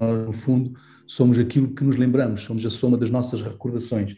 no 0.00 0.32
fundo, 0.32 0.74
somos 1.06 1.38
aquilo 1.38 1.68
que 1.68 1.84
nos 1.84 1.96
lembramos, 1.96 2.42
somos 2.42 2.64
a 2.66 2.70
soma 2.70 2.96
das 2.96 3.10
nossas 3.10 3.42
recordações. 3.42 4.16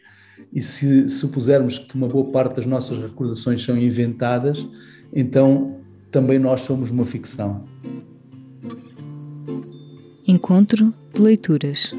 E 0.51 0.61
se 0.61 1.07
supusermos 1.09 1.77
que 1.77 1.95
uma 1.95 2.07
boa 2.07 2.31
parte 2.31 2.55
das 2.55 2.65
nossas 2.65 2.97
recordações 2.97 3.63
são 3.63 3.77
inventadas, 3.77 4.65
então 5.13 5.79
também 6.11 6.39
nós 6.39 6.61
somos 6.61 6.89
uma 6.89 7.05
ficção. 7.05 7.65
Encontro 10.27 10.93
de 11.13 11.21
leituras. 11.21 11.93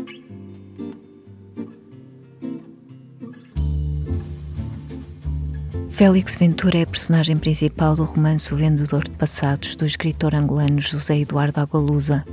Félix 6.00 6.34
Ventura 6.34 6.78
é 6.78 6.82
a 6.82 6.86
personagem 6.86 7.36
principal 7.36 7.94
do 7.94 8.04
romance 8.04 8.54
O 8.54 8.56
Vendedor 8.56 9.04
de 9.04 9.10
Passados, 9.10 9.76
do 9.76 9.84
escritor 9.84 10.34
angolano 10.34 10.80
José 10.80 11.18
Eduardo 11.18 11.60
Agualusa. 11.60 12.24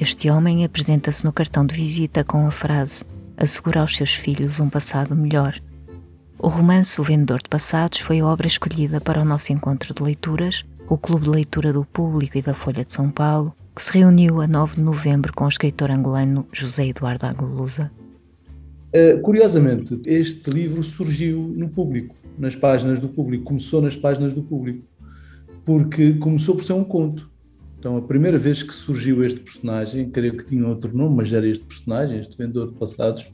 Este 0.00 0.30
homem 0.30 0.64
apresenta-se 0.64 1.22
no 1.26 1.30
cartão 1.30 1.66
de 1.66 1.74
visita 1.74 2.24
com 2.24 2.46
a 2.46 2.50
frase 2.50 3.04
Assegura 3.36 3.82
aos 3.82 3.94
seus 3.94 4.14
filhos 4.14 4.58
um 4.58 4.70
passado 4.70 5.14
melhor. 5.14 5.60
O 6.38 6.48
romance 6.48 6.98
O 6.98 7.04
Vendedor 7.04 7.40
de 7.40 7.50
Passados 7.50 7.98
foi 8.00 8.20
a 8.20 8.26
obra 8.26 8.46
escolhida 8.46 8.98
para 8.98 9.20
o 9.20 9.26
nosso 9.26 9.52
encontro 9.52 9.92
de 9.92 10.02
leituras, 10.02 10.64
o 10.88 10.96
Clube 10.96 11.24
de 11.24 11.30
Leitura 11.30 11.70
do 11.70 11.84
Público 11.84 12.38
e 12.38 12.40
da 12.40 12.54
Folha 12.54 12.82
de 12.82 12.94
São 12.94 13.10
Paulo, 13.10 13.54
que 13.76 13.84
se 13.84 13.98
reuniu 13.98 14.40
a 14.40 14.48
9 14.48 14.76
de 14.76 14.80
novembro 14.80 15.34
com 15.34 15.44
o 15.44 15.48
escritor 15.48 15.90
angolano 15.90 16.48
José 16.50 16.86
Eduardo 16.86 17.26
Agualusa. 17.26 17.92
Uh, 18.94 19.20
curiosamente, 19.20 20.00
este 20.06 20.48
livro 20.48 20.82
surgiu 20.82 21.52
no 21.54 21.68
público 21.68 22.16
nas 22.38 22.56
páginas 22.56 22.98
do 22.98 23.08
público, 23.10 23.44
começou 23.44 23.82
nas 23.82 23.96
páginas 23.96 24.32
do 24.32 24.42
público, 24.42 24.82
porque 25.62 26.14
começou 26.14 26.54
por 26.54 26.64
ser 26.64 26.72
um 26.72 26.84
conto. 26.84 27.30
Então, 27.80 27.96
a 27.96 28.02
primeira 28.02 28.36
vez 28.36 28.62
que 28.62 28.74
surgiu 28.74 29.24
este 29.24 29.40
personagem, 29.40 30.10
creio 30.10 30.36
que 30.36 30.44
tinha 30.44 30.68
outro 30.68 30.94
nome, 30.94 31.16
mas 31.16 31.32
era 31.32 31.48
este 31.48 31.64
personagem, 31.64 32.20
este 32.20 32.36
vendedor 32.36 32.70
de 32.70 32.74
passados, 32.74 33.32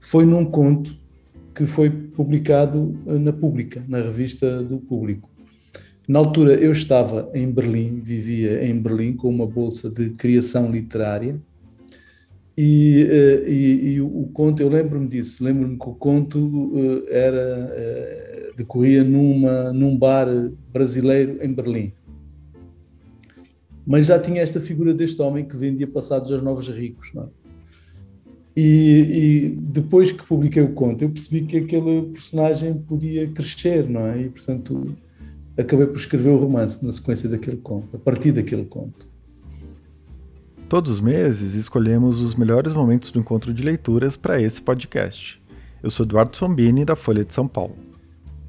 foi 0.00 0.24
num 0.24 0.44
conto 0.44 0.96
que 1.54 1.64
foi 1.64 1.88
publicado 1.88 2.98
eh, 3.06 3.18
na 3.20 3.32
Pública, 3.32 3.84
na 3.86 3.98
revista 3.98 4.64
do 4.64 4.78
Público. 4.78 5.30
Na 6.08 6.18
altura 6.18 6.54
eu 6.54 6.72
estava 6.72 7.30
em 7.32 7.48
Berlim, 7.48 8.00
vivia 8.00 8.66
em 8.66 8.76
Berlim 8.76 9.14
com 9.14 9.28
uma 9.28 9.46
bolsa 9.46 9.88
de 9.88 10.10
criação 10.10 10.68
literária 10.72 11.40
e, 12.56 13.06
eh, 13.08 13.48
e, 13.48 13.90
e, 13.92 14.00
o 14.00 14.28
conto, 14.32 14.60
eu 14.60 14.68
lembro-me 14.68 15.06
disso, 15.06 15.44
lembro-me 15.44 15.78
que 15.78 15.88
o 15.88 15.94
conto 15.94 16.72
eh, 16.74 17.16
era, 17.16 17.72
decorria 18.56 19.04
numa, 19.04 19.72
num 19.72 19.96
bar 19.96 20.26
brasileiro 20.72 21.38
em 21.40 21.52
Berlim. 21.54 21.92
Mas 23.88 24.04
já 24.04 24.20
tinha 24.20 24.42
esta 24.42 24.60
figura 24.60 24.92
deste 24.92 25.22
homem 25.22 25.46
que 25.46 25.56
vendia 25.56 25.86
passados 25.86 26.30
aos 26.30 26.42
novos 26.42 26.68
ricos. 26.68 27.10
Não 27.14 27.22
é? 27.22 27.28
e, 28.54 29.46
e, 29.46 29.50
depois 29.50 30.12
que 30.12 30.26
publiquei 30.26 30.62
o 30.62 30.74
conto, 30.74 31.02
eu 31.02 31.08
percebi 31.08 31.46
que 31.46 31.56
aquele 31.56 32.02
personagem 32.02 32.74
podia 32.74 33.26
crescer, 33.28 33.88
não 33.88 34.06
é? 34.06 34.20
E, 34.20 34.28
portanto, 34.28 34.94
acabei 35.56 35.86
por 35.86 35.96
escrever 35.96 36.28
o 36.28 36.36
romance 36.36 36.84
na 36.84 36.92
sequência 36.92 37.30
daquele 37.30 37.56
conto, 37.56 37.96
a 37.96 37.98
partir 37.98 38.32
daquele 38.32 38.66
conto. 38.66 39.08
Todos 40.68 40.92
os 40.92 41.00
meses 41.00 41.54
escolhemos 41.54 42.20
os 42.20 42.34
melhores 42.34 42.74
momentos 42.74 43.10
do 43.10 43.18
encontro 43.18 43.54
de 43.54 43.62
leituras 43.62 44.18
para 44.18 44.38
esse 44.38 44.60
podcast. 44.60 45.42
Eu 45.82 45.88
sou 45.88 46.04
Eduardo 46.04 46.36
Sombini, 46.36 46.84
da 46.84 46.94
Folha 46.94 47.24
de 47.24 47.32
São 47.32 47.48
Paulo. 47.48 47.74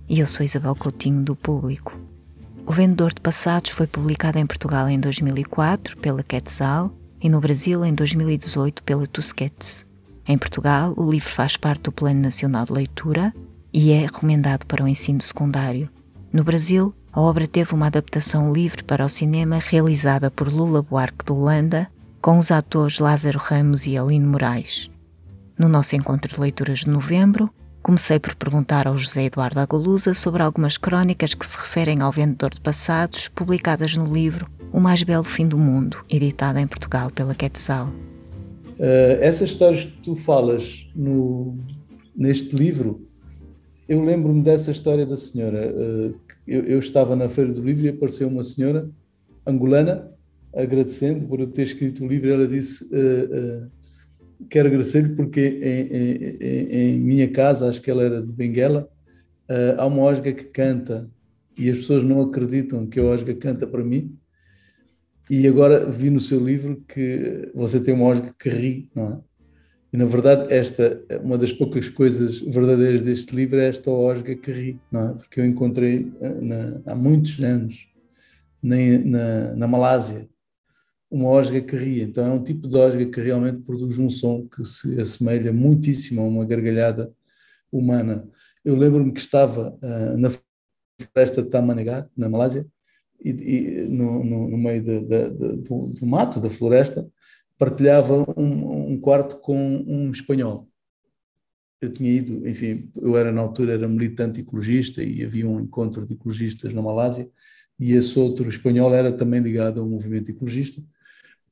E 0.10 0.20
eu 0.20 0.28
sou 0.28 0.46
Isabel 0.46 0.76
Coutinho, 0.76 1.24
do 1.24 1.34
Público. 1.34 2.09
O 2.66 2.72
Vendedor 2.72 3.14
de 3.14 3.22
Passados 3.22 3.72
foi 3.72 3.88
publicado 3.88 4.38
em 4.38 4.46
Portugal 4.46 4.88
em 4.90 5.00
2004 5.00 5.98
pela 5.98 6.22
Quetzal 6.22 6.92
e 7.22 7.30
no 7.30 7.42
Brasil 7.42 7.84
em 7.84 7.94
2018 7.94 8.84
pela 8.84 9.08
Tusquets. 9.08 9.86
Em 10.28 10.38
Portugal, 10.38 10.94
o 10.96 11.10
livro 11.10 11.30
faz 11.30 11.58
parte 11.58 11.84
do 11.84 11.92
Plano 11.92 12.22
Nacional 12.22 12.66
de 12.66 12.74
Leitura 12.74 13.34
e 13.74 13.92
é 13.92 14.00
recomendado 14.00 14.66
para 14.66 14.84
o 14.84 14.88
ensino 14.88 15.22
secundário. 15.22 15.90
No 16.32 16.44
Brasil, 16.44 16.94
a 17.12 17.20
obra 17.20 17.48
teve 17.48 17.74
uma 17.74 17.88
adaptação 17.88 18.54
livre 18.54 18.84
para 18.84 19.04
o 19.04 19.10
cinema 19.10 19.58
realizada 19.58 20.30
por 20.30 20.48
Lula 20.48 20.84
Buarque 20.84 21.26
de 21.26 21.32
Holanda 21.32 21.90
com 22.22 22.38
os 22.38 22.52
atores 22.52 23.00
Lázaro 23.00 23.40
Ramos 23.40 23.88
e 23.88 23.98
Aline 23.98 24.26
Moraes. 24.26 24.90
No 25.58 25.68
nosso 25.68 25.96
encontro 25.96 26.34
de 26.34 26.40
leituras 26.40 26.80
de 26.80 26.90
novembro, 26.90 27.52
comecei 27.82 28.20
por 28.20 28.36
perguntar 28.36 28.88
ao 28.88 28.98
José 28.98 29.26
Eduardo 29.26 29.60
Agolusa 29.60 30.14
sobre 30.14 30.44
algumas 30.44 30.78
crónicas 30.78 31.34
que 31.34 31.46
se 31.46 31.58
referem 31.58 32.02
ao 32.02 32.12
vendedor 32.12 32.52
de 32.52 32.62
passados, 32.62 33.28
publicadas 33.28 33.96
no 33.96 34.06
livro 34.06 34.48
O 34.72 34.80
Mais 34.80 35.04
Belo 35.04 35.24
Fim 35.24 35.48
do 35.48 35.58
Mundo, 35.58 35.98
editado 36.10 36.60
em 36.60 36.68
Portugal 36.68 37.10
pela 37.10 37.34
Quetzal. 37.34 37.88
Uh, 37.88 39.20
essas 39.20 39.50
histórias 39.50 39.86
que 39.86 40.02
tu 40.04 40.16
falas 40.16 40.88
no, 40.96 41.58
neste 42.16 42.56
livro, 42.56 43.08
eu 43.88 44.04
lembro-me 44.04 44.42
dessa 44.42 44.72
história 44.72 45.06
da 45.06 45.18
senhora. 45.18 45.74
Uh, 45.74 46.16
eu, 46.48 46.64
eu, 46.64 46.80
estava 46.80 47.16
na 47.16 47.28
Feira 47.28 47.52
do 47.52 47.62
Livro 47.62 47.86
e 47.86 47.90
apareceu 47.90 48.28
uma 48.28 48.44
senhora 48.44 48.90
angolana 49.46 50.12
agradecendo 50.54 51.26
por 51.26 51.40
eu 51.40 51.48
ter 51.48 51.64
escrito 51.64 52.04
o 52.04 52.08
livro, 52.08 52.30
ela 52.32 52.48
disse: 52.48 52.84
uh, 52.86 53.70
Quero 54.50 54.68
agradecer-lhe 54.68 55.16
porque 55.16 55.42
em, 55.42 55.98
em, 55.98 56.94
em, 56.96 57.00
minha 57.00 57.30
casa, 57.30 57.70
acho 57.70 57.82
que 57.82 57.92
ela 57.92 58.04
era 58.04 58.22
de 58.22 58.32
Benguela, 58.32 58.90
uh, 59.50 59.82
há 59.82 59.86
uma 59.86 60.04
osga 60.04 60.32
que 60.32 60.46
canta 60.46 61.10
e 61.58 61.70
as 61.70 61.78
pessoas 61.78 62.04
não 62.04 62.22
acreditam 62.22 62.88
que 62.88 63.00
a 63.00 63.04
osga 63.04 63.34
canta 63.36 63.68
para 63.68 63.84
mim. 63.84 64.18
E 65.30 65.48
agora 65.48 65.86
vi 65.90 66.10
no 66.10 66.20
seu 66.20 66.40
livro 66.40 66.84
que 66.88 67.52
você 67.54 67.80
tem 67.80 67.94
uma 67.94 68.06
osga 68.06 68.34
que 68.40 68.50
ri, 68.50 68.90
não 68.96 69.14
é? 69.14 69.20
E 69.92 69.98
na 69.98 70.06
verdade, 70.06 70.54
esta 70.54 71.04
uma 71.24 71.38
das 71.38 71.52
poucas 71.52 71.90
coisas 71.90 72.40
verdadeiras 72.40 73.04
deste 73.04 73.36
livro 73.36 73.58
é 73.58 73.68
esta 73.68 73.92
osga 73.92 74.36
que 74.36 74.52
ri, 74.52 74.80
não 74.92 75.10
é? 75.10 75.14
Porque 75.16 75.40
eu 75.40 75.46
encontrei 75.46 76.12
na, 76.42 76.82
há 76.86 76.96
muitos 76.96 77.40
anos 77.42 77.88
na, 78.62 78.76
na, 79.04 79.56
na 79.56 79.68
Malásia 79.68 80.28
uma 81.10 81.30
osga 81.30 81.62
que 81.62 81.76
ria. 81.76 82.04
Então 82.04 82.26
é 82.26 82.32
um 82.32 82.44
tipo 82.44 82.68
de 82.68 82.78
osga 82.78 83.06
que 83.06 83.20
realmente 83.20 83.62
produz 83.64 83.98
um 83.98 84.10
som 84.10 84.48
que 84.48 84.64
se 84.66 85.00
assemelha 85.02 85.52
muitíssimo 85.52 86.22
a 86.22 86.26
uma 86.26 86.46
gargalhada 86.46 87.14
humana. 87.72 88.28
Eu 88.64 88.76
lembro-me 88.76 89.12
que 89.12 89.20
estava 89.20 89.78
uh, 89.82 90.18
na 90.18 90.30
floresta 91.02 91.42
de 91.42 91.50
Tamanagar, 91.50 92.10
na 92.16 92.30
Malásia, 92.30 92.66
e, 93.20 93.30
e 93.30 93.88
no, 93.88 94.24
no, 94.24 94.50
no, 94.50 94.58
meio 94.58 94.82
de, 94.82 95.02
de, 95.02 95.30
de, 95.30 95.56
do, 95.58 95.88
do, 95.88 96.06
mato, 96.06 96.40
da 96.40 96.50
floresta, 96.50 97.10
partilhava 97.58 98.26
um, 98.38 98.94
um, 98.94 99.00
quarto 99.00 99.38
com 99.38 99.58
um 99.58 100.12
espanhol. 100.12 100.70
Eu 101.82 101.92
tinha 101.92 102.12
ido, 102.12 102.48
enfim, 102.48 102.92
eu 102.96 103.18
era 103.18 103.32
na 103.32 103.42
altura 103.42 103.74
era 103.74 103.88
militante 103.88 104.42
ecologista 104.42 105.04
e 105.04 105.24
havia 105.24 105.48
um 105.48 105.60
encontro 105.60 106.06
de 106.06 106.14
ecologistas 106.14 106.74
na 106.74 106.82
Malásia 106.82 107.30
e 107.80 107.94
esse 107.94 108.20
outro 108.20 108.50
espanhol 108.50 108.94
era 108.94 109.12
também 109.12 109.42
ligado 109.42 109.80
ao 109.80 109.88
movimento 109.88 110.30
ecologista 110.30 110.82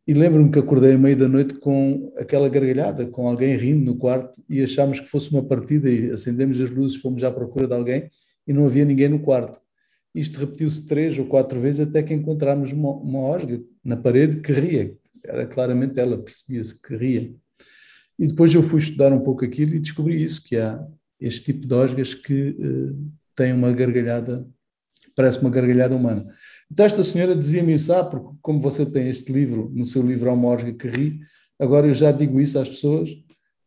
e 0.07 0.13
lembro-me 0.13 0.49
que 0.49 0.57
acordei 0.57 0.93
à 0.93 0.97
meia 0.97 1.17
da 1.17 1.27
noite 1.27 1.55
com 1.55 2.13
aquela 2.17 2.47
gargalhada, 2.47 3.05
com 3.07 3.27
alguém 3.27 3.57
rindo 3.57 3.83
no 3.83 3.97
quarto 3.97 4.41
e 4.49 4.63
achámos 4.63 5.01
que 5.01 5.09
fosse 5.09 5.29
uma 5.31 5.43
partida 5.43 5.89
e 5.89 6.09
acendemos 6.11 6.61
as 6.61 6.69
luzes, 6.69 6.97
fomos 7.01 7.23
à 7.25 7.31
procura 7.31 7.67
de 7.67 7.73
alguém 7.73 8.07
e 8.47 8.53
não 8.53 8.65
havia 8.65 8.85
ninguém 8.85 9.09
no 9.09 9.19
quarto. 9.19 9.59
Isto 10.15 10.39
repetiu-se 10.39 10.87
três 10.87 11.17
ou 11.19 11.25
quatro 11.25 11.59
vezes 11.59 11.81
até 11.81 12.01
que 12.01 12.13
encontramos 12.13 12.71
uma, 12.71 12.91
uma 12.91 13.19
osga 13.19 13.61
na 13.83 13.97
parede 13.97 14.39
que 14.39 14.53
ria. 14.53 14.95
Era 15.25 15.45
claramente 15.45 15.99
ela, 15.99 16.17
percebia-se 16.17 16.81
que 16.81 16.95
ria. 16.95 17.35
E 18.17 18.27
depois 18.27 18.53
eu 18.53 18.63
fui 18.63 18.79
estudar 18.79 19.11
um 19.11 19.19
pouco 19.19 19.43
aquilo 19.43 19.75
e 19.75 19.79
descobri 19.79 20.23
isso, 20.23 20.41
que 20.41 20.55
há 20.55 20.81
este 21.19 21.51
tipo 21.51 21.67
de 21.67 21.73
osgas 21.73 22.13
que 22.13 22.51
uh, 22.51 23.11
têm 23.35 23.51
uma 23.51 23.73
gargalhada, 23.73 24.47
parece 25.13 25.39
uma 25.39 25.49
gargalhada 25.49 25.95
humana. 25.95 26.25
Então 26.71 26.85
esta 26.85 27.01
senhora 27.03 27.35
dizia-me 27.35 27.73
isso, 27.73 27.93
ah, 27.93 28.03
porque 28.03 28.37
como 28.41 28.59
você 28.59 28.85
tem 28.85 29.07
este 29.07 29.31
livro, 29.31 29.71
no 29.73 29.85
seu 29.85 30.01
livro 30.01 30.31
Osga 30.45 30.73
que 30.73 30.87
ri, 30.87 31.19
agora 31.59 31.87
eu 31.87 31.93
já 31.93 32.11
digo 32.11 32.39
isso 32.39 32.59
às 32.59 32.67
pessoas 32.67 33.09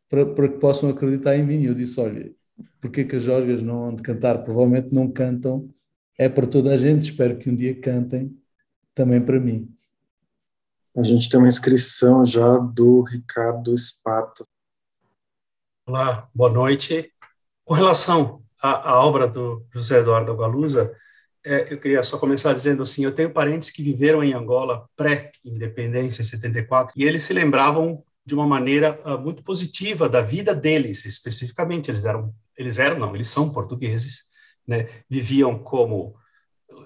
para, 0.09 0.27
para 0.27 0.49
que 0.49 0.59
possam 0.59 0.89
acreditar 0.89 1.37
em 1.37 1.45
mim. 1.45 1.63
E 1.63 1.67
eu 1.67 1.75
disse, 1.75 1.99
olha, 2.01 2.33
porque 2.81 3.05
que 3.05 3.17
as 3.17 3.27
Osgas 3.27 3.63
não 3.63 3.81
vão 3.81 3.95
de 3.95 4.03
cantar? 4.03 4.45
Provavelmente 4.45 4.89
não 4.93 5.11
cantam, 5.11 5.73
é 6.19 6.29
para 6.29 6.47
toda 6.47 6.73
a 6.73 6.77
gente, 6.77 7.11
espero 7.11 7.39
que 7.39 7.49
um 7.49 7.57
dia 7.57 7.81
cantem 7.81 8.37
também 8.95 9.21
para 9.25 9.41
mim. 9.41 9.75
A 10.97 11.03
gente 11.03 11.31
tem 11.31 11.39
uma 11.39 11.49
inscrição 11.49 12.27
já 12.27 12.59
do 12.59 13.03
Ricardo 13.03 13.73
Espata. 13.73 14.45
Olá, 15.87 16.29
boa 16.35 16.51
noite. 16.51 17.11
Com 17.65 17.75
relação 17.75 18.43
à, 18.61 18.91
à 18.91 19.05
obra 19.05 19.27
do 19.27 19.65
José 19.73 20.01
Eduardo 20.01 20.37
Galusa, 20.37 20.95
é, 21.45 21.73
eu 21.73 21.79
queria 21.79 22.03
só 22.03 22.19
começar 22.19 22.53
dizendo 22.53 22.83
assim, 22.83 23.05
eu 23.05 23.13
tenho 23.13 23.33
parentes 23.33 23.71
que 23.71 23.83
viveram 23.83 24.23
em 24.23 24.35
Angola 24.35 24.87
pré-independência, 24.97 26.23
em 26.23 26.25
74, 26.25 26.95
e 26.97 27.05
eles 27.05 27.23
se 27.23 27.33
lembravam 27.33 28.03
de 28.25 28.35
uma 28.35 28.47
maneira 28.47 29.01
uh, 29.05 29.19
muito 29.19 29.43
positiva 29.43 30.09
da 30.09 30.21
vida 30.21 30.55
deles, 30.55 31.05
especificamente. 31.05 31.91
Eles 31.91 32.05
eram, 32.05 32.35
eles 32.57 32.79
eram, 32.79 32.99
não, 32.99 33.15
eles 33.15 33.29
são 33.29 33.51
portugueses, 33.51 34.25
né? 34.67 34.89
Viviam 35.09 35.59
como 35.59 36.15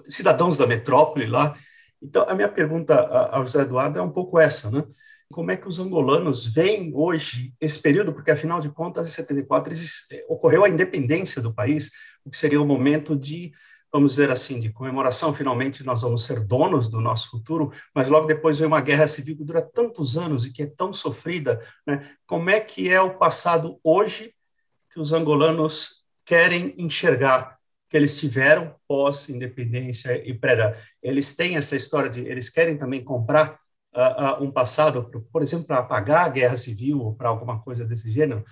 cidadãos 0.07 0.57
da 0.57 0.65
metrópole 0.65 1.27
lá. 1.27 1.55
Então, 2.01 2.25
a 2.27 2.33
minha 2.33 2.49
pergunta 2.49 2.95
ao 3.31 3.43
José 3.43 3.61
Eduardo 3.61 3.99
é 3.99 4.01
um 4.01 4.11
pouco 4.11 4.39
essa, 4.39 4.71
né? 4.71 4.83
como 5.31 5.51
é 5.51 5.57
que 5.57 5.67
os 5.67 5.79
angolanos 5.79 6.45
veem 6.45 6.91
hoje 6.93 7.53
esse 7.59 7.79
período, 7.81 8.13
porque 8.13 8.31
afinal 8.31 8.59
de 8.59 8.69
contas, 8.69 9.07
em 9.07 9.11
74 9.11 9.73
eh, 10.11 10.25
ocorreu 10.29 10.63
a 10.63 10.69
independência 10.69 11.41
do 11.41 11.53
país, 11.53 11.91
o 12.23 12.29
que 12.29 12.37
seria 12.37 12.61
o 12.61 12.65
momento 12.65 13.15
de, 13.15 13.51
vamos 13.95 14.11
dizer 14.11 14.29
assim, 14.29 14.59
de 14.59 14.73
comemoração, 14.73 15.33
finalmente 15.33 15.81
nós 15.85 16.01
vamos 16.01 16.25
ser 16.25 16.41
donos 16.41 16.89
do 16.89 16.99
nosso 16.99 17.29
futuro, 17.29 17.71
mas 17.93 18.09
logo 18.09 18.27
depois 18.27 18.59
vem 18.59 18.67
uma 18.67 18.81
guerra 18.81 19.07
civil 19.07 19.37
que 19.37 19.43
dura 19.45 19.61
tantos 19.61 20.17
anos 20.17 20.45
e 20.45 20.51
que 20.51 20.63
é 20.63 20.65
tão 20.65 20.91
sofrida, 20.91 21.61
né? 21.87 22.11
Como 22.27 22.49
é 22.49 22.59
que 22.59 22.89
é 22.89 22.99
o 22.99 23.17
passado 23.17 23.79
hoje 23.81 24.35
que 24.91 24.99
os 24.99 25.13
angolanos 25.13 26.03
querem 26.25 26.73
enxergar 26.77 27.57
que 27.89 27.95
eles 27.95 28.19
tiveram 28.19 28.75
pós-independência 28.85 30.21
e 30.27 30.33
pré 30.33 30.73
Eles 31.01 31.33
têm 31.33 31.55
essa 31.55 31.77
história 31.77 32.09
de 32.09 32.19
eles 32.19 32.49
querem 32.49 32.77
também 32.77 33.01
comprar 33.01 33.57
uh, 33.95 34.41
uh, 34.41 34.43
um 34.43 34.51
passado, 34.51 35.09
por 35.31 35.41
exemplo, 35.41 35.67
para 35.67 35.77
apagar 35.77 36.25
a 36.25 36.29
guerra 36.29 36.57
civil 36.57 36.99
ou 36.99 37.15
para 37.15 37.29
alguma 37.29 37.61
coisa 37.61 37.85
desse 37.85 38.11
gênero. 38.11 38.43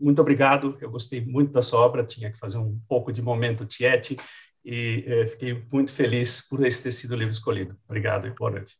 Muito 0.00 0.20
obrigado, 0.20 0.78
eu 0.80 0.88
gostei 0.88 1.20
muito 1.20 1.50
da 1.50 1.62
sua 1.62 1.80
obra, 1.80 2.04
tinha 2.04 2.30
que 2.30 2.38
fazer 2.38 2.58
um 2.58 2.78
pouco 2.88 3.12
de 3.12 3.20
momento 3.20 3.66
tiete 3.66 4.16
e 4.64 5.04
eh, 5.06 5.26
fiquei 5.26 5.62
muito 5.70 5.92
feliz 5.92 6.46
por 6.48 6.64
esse 6.64 6.82
ter 6.82 6.92
sido 6.92 7.12
o 7.12 7.16
livro 7.16 7.32
escolhido. 7.32 7.76
Obrigado 7.86 8.26
e 8.26 8.30
boa 8.30 8.52
noite. 8.52 8.76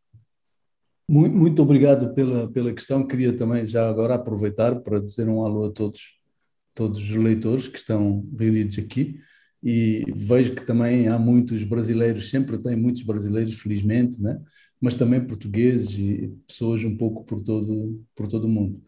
Muito, 1.08 1.36
muito 1.36 1.62
obrigado 1.62 2.14
pela, 2.14 2.50
pela 2.50 2.72
questão. 2.72 3.06
Queria 3.06 3.36
também 3.36 3.66
já 3.66 3.88
agora 3.88 4.14
aproveitar 4.14 4.76
para 4.80 4.98
dizer 4.98 5.28
um 5.28 5.44
alô 5.44 5.66
a 5.66 5.70
todos, 5.70 6.18
todos 6.74 6.98
os 6.98 7.10
leitores 7.10 7.68
que 7.68 7.76
estão 7.76 8.26
reunidos 8.38 8.78
aqui 8.78 9.20
e 9.62 10.04
vejo 10.14 10.54
que 10.54 10.64
também 10.64 11.08
há 11.08 11.18
muitos 11.18 11.62
brasileiros, 11.62 12.28
sempre 12.28 12.58
tem 12.58 12.76
muitos 12.76 13.02
brasileiros, 13.02 13.54
felizmente, 13.54 14.20
né? 14.20 14.38
mas 14.78 14.94
também 14.94 15.26
portugueses 15.26 15.90
e 15.98 16.36
pessoas 16.46 16.84
um 16.84 16.94
pouco 16.94 17.24
por 17.24 17.40
todo, 17.40 18.04
por 18.14 18.26
todo 18.26 18.44
o 18.44 18.48
mundo. 18.48 18.82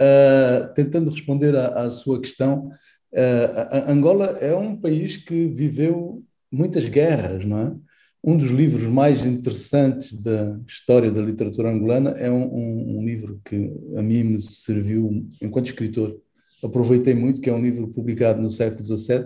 Uh, 0.00 0.72
tentando 0.74 1.10
responder 1.10 1.54
à, 1.54 1.82
à 1.82 1.90
sua 1.90 2.18
questão, 2.18 2.70
uh, 3.12 3.90
Angola 3.90 4.38
é 4.40 4.54
um 4.54 4.76
país 4.76 5.16
que 5.16 5.46
viveu 5.46 6.22
muitas 6.50 6.88
guerras, 6.88 7.44
não 7.44 7.58
é? 7.58 7.76
Um 8.22 8.36
dos 8.36 8.50
livros 8.50 8.82
mais 8.84 9.24
interessantes 9.24 10.14
da 10.14 10.60
história 10.68 11.10
da 11.10 11.22
literatura 11.22 11.70
angolana 11.70 12.10
é 12.10 12.30
um, 12.30 12.54
um, 12.54 12.98
um 12.98 13.04
livro 13.04 13.40
que 13.42 13.72
a 13.96 14.02
mim 14.02 14.22
me 14.24 14.40
serviu 14.40 15.26
enquanto 15.40 15.66
escritor. 15.66 16.20
Aproveitei 16.62 17.14
muito, 17.14 17.40
que 17.40 17.48
é 17.48 17.52
um 17.54 17.62
livro 17.62 17.88
publicado 17.88 18.42
no 18.42 18.50
século 18.50 18.84
XVII, 18.84 19.24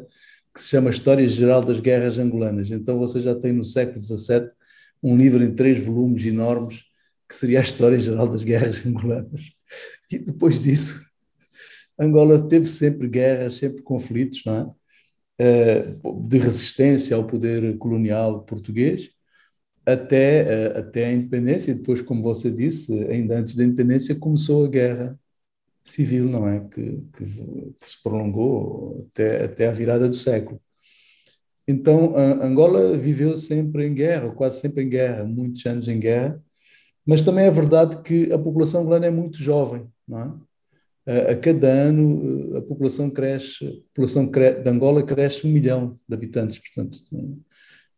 que 0.55 0.61
se 0.61 0.69
chama 0.69 0.91
História 0.91 1.27
Geral 1.27 1.61
das 1.61 1.81
Guerras 1.81 2.21
Angolanas. 2.21 2.71
Então 2.71 2.97
você 2.97 3.21
já 3.21 3.35
tem 3.35 3.53
no 3.53 3.65
século 3.65 4.01
XVII 4.01 4.47
um 5.03 5.17
livro 5.17 5.43
em 5.43 5.53
três 5.53 5.83
volumes 5.83 6.25
enormes, 6.25 6.85
que 7.29 7.37
seria 7.37 7.59
a 7.59 7.63
História 7.63 7.99
Geral 7.99 8.29
das 8.29 8.45
Guerras 8.45 8.81
Angolanas. 8.87 9.43
E 10.09 10.19
depois 10.19 10.61
disso, 10.61 11.05
Angola 11.99 12.46
teve 12.49 12.67
sempre 12.67 13.08
guerras, 13.08 13.55
sempre 13.55 13.82
conflitos, 13.82 14.43
não 14.44 14.55
é? 14.56 14.75
Eh, 15.38 15.96
de 16.29 16.38
resistência 16.38 17.17
ao 17.17 17.26
poder 17.26 17.76
colonial 17.79 18.44
português, 18.44 19.11
até, 19.87 20.69
eh, 20.75 20.79
até 20.79 21.06
a 21.06 21.12
independência, 21.12 21.73
e 21.73 21.75
depois, 21.75 22.02
como 22.02 22.23
você 22.23 22.50
disse, 22.50 22.93
ainda 23.08 23.38
antes 23.38 23.55
da 23.56 23.64
independência, 23.64 24.14
começou 24.17 24.64
a 24.64 24.69
guerra 24.69 25.19
civil, 25.85 26.26
não 26.31 26.49
é? 26.49 26.61
Que, 26.69 27.02
que, 27.17 27.25
que 27.81 27.88
se 27.88 28.02
prolongou 28.02 29.08
até, 29.12 29.44
até 29.44 29.69
a 29.69 29.73
virada 29.73 30.08
do 30.08 30.14
século. 30.17 30.61
Então, 31.67 32.17
Angola 32.17 32.96
viveu 32.99 33.37
sempre 33.37 33.87
em 33.87 33.94
guerra, 33.94 34.31
quase 34.31 34.61
sempre 34.61 34.82
em 34.85 34.88
guerra, 34.88 35.25
muitos 35.25 35.64
anos 35.67 35.88
em 35.88 35.99
guerra, 35.99 36.43
mas 37.06 37.23
também 37.23 37.46
é 37.46 37.50
verdade 37.50 38.02
que 38.02 38.32
a 38.32 38.38
população 38.38 38.82
angolana 38.82 39.06
é 39.06 39.11
muito 39.11 39.38
jovem, 39.38 39.87
não 40.06 40.20
é? 40.20 40.54
A 41.06 41.37
cada 41.37 41.69
ano 41.69 42.56
a 42.56 42.62
população 42.62 43.11
cresce, 43.11 43.67
a 43.67 43.71
população 43.95 44.27
de 44.27 44.71
Angola 44.71 45.03
cresce 45.03 45.47
um 45.47 45.51
milhão 45.51 46.01
de 46.09 46.15
habitantes, 46.15 46.59
portanto, 46.59 47.03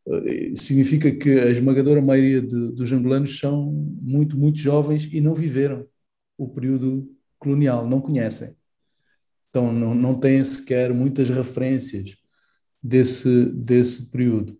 eh, 0.08 0.52
significa 0.56 1.10
que 1.12 1.30
a 1.30 1.50
esmagadora 1.50 2.00
maioria 2.00 2.40
de, 2.42 2.72
dos 2.72 2.90
angolanos 2.92 3.38
são 3.38 3.72
muito, 4.02 4.36
muito 4.36 4.58
jovens 4.58 5.08
e 5.12 5.20
não 5.20 5.34
viveram 5.34 5.86
o 6.38 6.48
período 6.48 7.08
colonial, 7.38 7.88
não 7.88 8.00
conhecem. 8.00 8.56
Então, 9.50 9.72
não, 9.72 9.94
não 9.94 10.14
têm 10.14 10.42
sequer 10.44 10.92
muitas 10.92 11.28
referências 11.28 12.16
desse, 12.82 13.46
desse 13.46 14.10
período. 14.10 14.58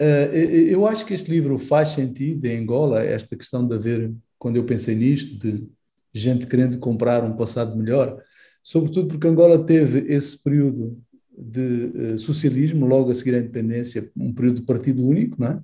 Uh, 0.00 0.34
eu 0.34 0.86
acho 0.86 1.04
que 1.04 1.14
este 1.14 1.30
livro 1.30 1.58
faz 1.58 1.90
sentido 1.90 2.44
em 2.46 2.58
Angola, 2.58 3.02
esta 3.04 3.36
questão 3.36 3.66
de 3.66 3.74
haver, 3.74 4.12
quando 4.38 4.56
eu 4.56 4.64
pensei 4.64 4.94
nisto, 4.94 5.38
de 5.38 5.68
gente 6.12 6.46
querendo 6.46 6.78
comprar 6.78 7.24
um 7.24 7.36
passado 7.36 7.76
melhor, 7.76 8.22
sobretudo 8.62 9.08
porque 9.08 9.26
Angola 9.26 9.64
teve 9.64 10.12
esse 10.12 10.42
período 10.42 11.00
de 11.36 11.92
uh, 12.14 12.18
socialismo, 12.18 12.86
logo 12.86 13.10
a 13.10 13.14
seguir 13.14 13.34
à 13.34 13.38
independência, 13.38 14.10
um 14.16 14.32
período 14.32 14.60
de 14.60 14.66
partido 14.66 15.06
único, 15.06 15.40
não 15.40 15.48
é? 15.48 15.62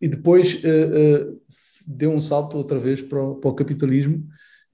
e 0.00 0.08
depois 0.08 0.54
uh, 0.54 1.40
deu 1.86 2.12
um 2.12 2.20
salto 2.20 2.56
outra 2.56 2.78
vez 2.78 3.00
para 3.00 3.22
o, 3.22 3.36
para 3.36 3.50
o 3.50 3.54
capitalismo, 3.54 4.26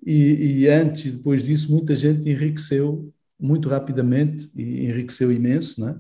e, 0.05 0.63
e, 0.63 0.69
antes 0.69 1.05
e 1.05 1.11
depois 1.13 1.45
disso 1.45 1.71
muita 1.71 1.95
gente 1.95 2.29
enriqueceu 2.29 3.13
muito 3.39 3.69
rapidamente 3.69 4.51
e 4.57 4.85
enriqueceu 4.85 5.31
imenso, 5.31 5.81
não 5.81 5.91
é? 5.91 5.97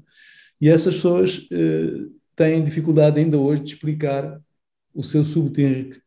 E 0.61 0.69
essas 0.69 0.95
pessoas 0.95 1.45
eh, 1.51 2.07
têm 2.37 2.63
dificuldade 2.63 3.19
ainda 3.19 3.37
hoje 3.37 3.65
de 3.65 3.75
explicar 3.75 4.41
o 4.95 5.03
seu 5.03 5.25
súbito 5.25 5.61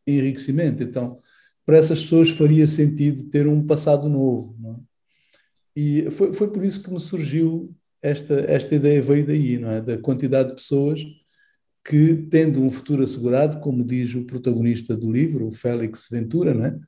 enriquecimento. 0.06 0.82
Então, 0.82 1.18
para 1.66 1.76
essas 1.76 2.00
pessoas 2.00 2.30
faria 2.30 2.66
sentido 2.66 3.24
ter 3.24 3.46
um 3.46 3.66
passado 3.66 4.08
novo. 4.08 4.56
É? 4.64 4.76
E 5.74 6.10
foi, 6.12 6.32
foi 6.32 6.50
por 6.50 6.64
isso 6.64 6.82
que 6.82 6.90
me 6.90 7.00
surgiu 7.00 7.74
esta, 8.00 8.34
esta 8.34 8.74
ideia, 8.74 9.02
veio 9.02 9.26
daí, 9.26 9.58
não 9.58 9.70
é? 9.70 9.82
Da 9.82 9.98
quantidade 9.98 10.50
de 10.50 10.54
pessoas 10.54 11.04
que, 11.84 12.14
tendo 12.30 12.62
um 12.62 12.70
futuro 12.70 13.02
assegurado, 13.02 13.60
como 13.60 13.84
diz 13.84 14.14
o 14.14 14.24
protagonista 14.24 14.96
do 14.96 15.10
livro, 15.10 15.46
o 15.46 15.52
Félix 15.52 16.08
Ventura, 16.10 16.54
não 16.54 16.64
é? 16.64 16.78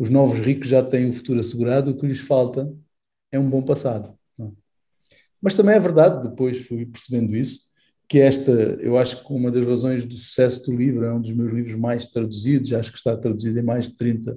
os 0.00 0.08
novos 0.08 0.38
ricos 0.38 0.68
já 0.68 0.82
têm 0.82 1.10
o 1.10 1.12
futuro 1.12 1.40
assegurado, 1.40 1.90
o 1.90 1.96
que 1.96 2.06
lhes 2.06 2.20
falta 2.20 2.72
é 3.30 3.38
um 3.38 3.50
bom 3.50 3.62
passado. 3.62 4.16
Não? 4.38 4.56
Mas 5.42 5.54
também 5.54 5.74
é 5.74 5.80
verdade, 5.80 6.26
depois 6.26 6.66
fui 6.66 6.86
percebendo 6.86 7.36
isso, 7.36 7.69
que 8.10 8.18
esta, 8.18 8.50
eu 8.50 8.98
acho 8.98 9.24
que 9.24 9.32
uma 9.32 9.52
das 9.52 9.64
razões 9.64 10.04
do 10.04 10.14
sucesso 10.14 10.64
do 10.64 10.76
livro, 10.76 11.04
é 11.04 11.14
um 11.14 11.20
dos 11.20 11.30
meus 11.30 11.52
livros 11.52 11.76
mais 11.76 12.06
traduzidos, 12.06 12.72
acho 12.72 12.90
que 12.90 12.98
está 12.98 13.16
traduzido 13.16 13.56
em 13.56 13.62
mais 13.62 13.88
de 13.88 13.94
30 13.94 14.36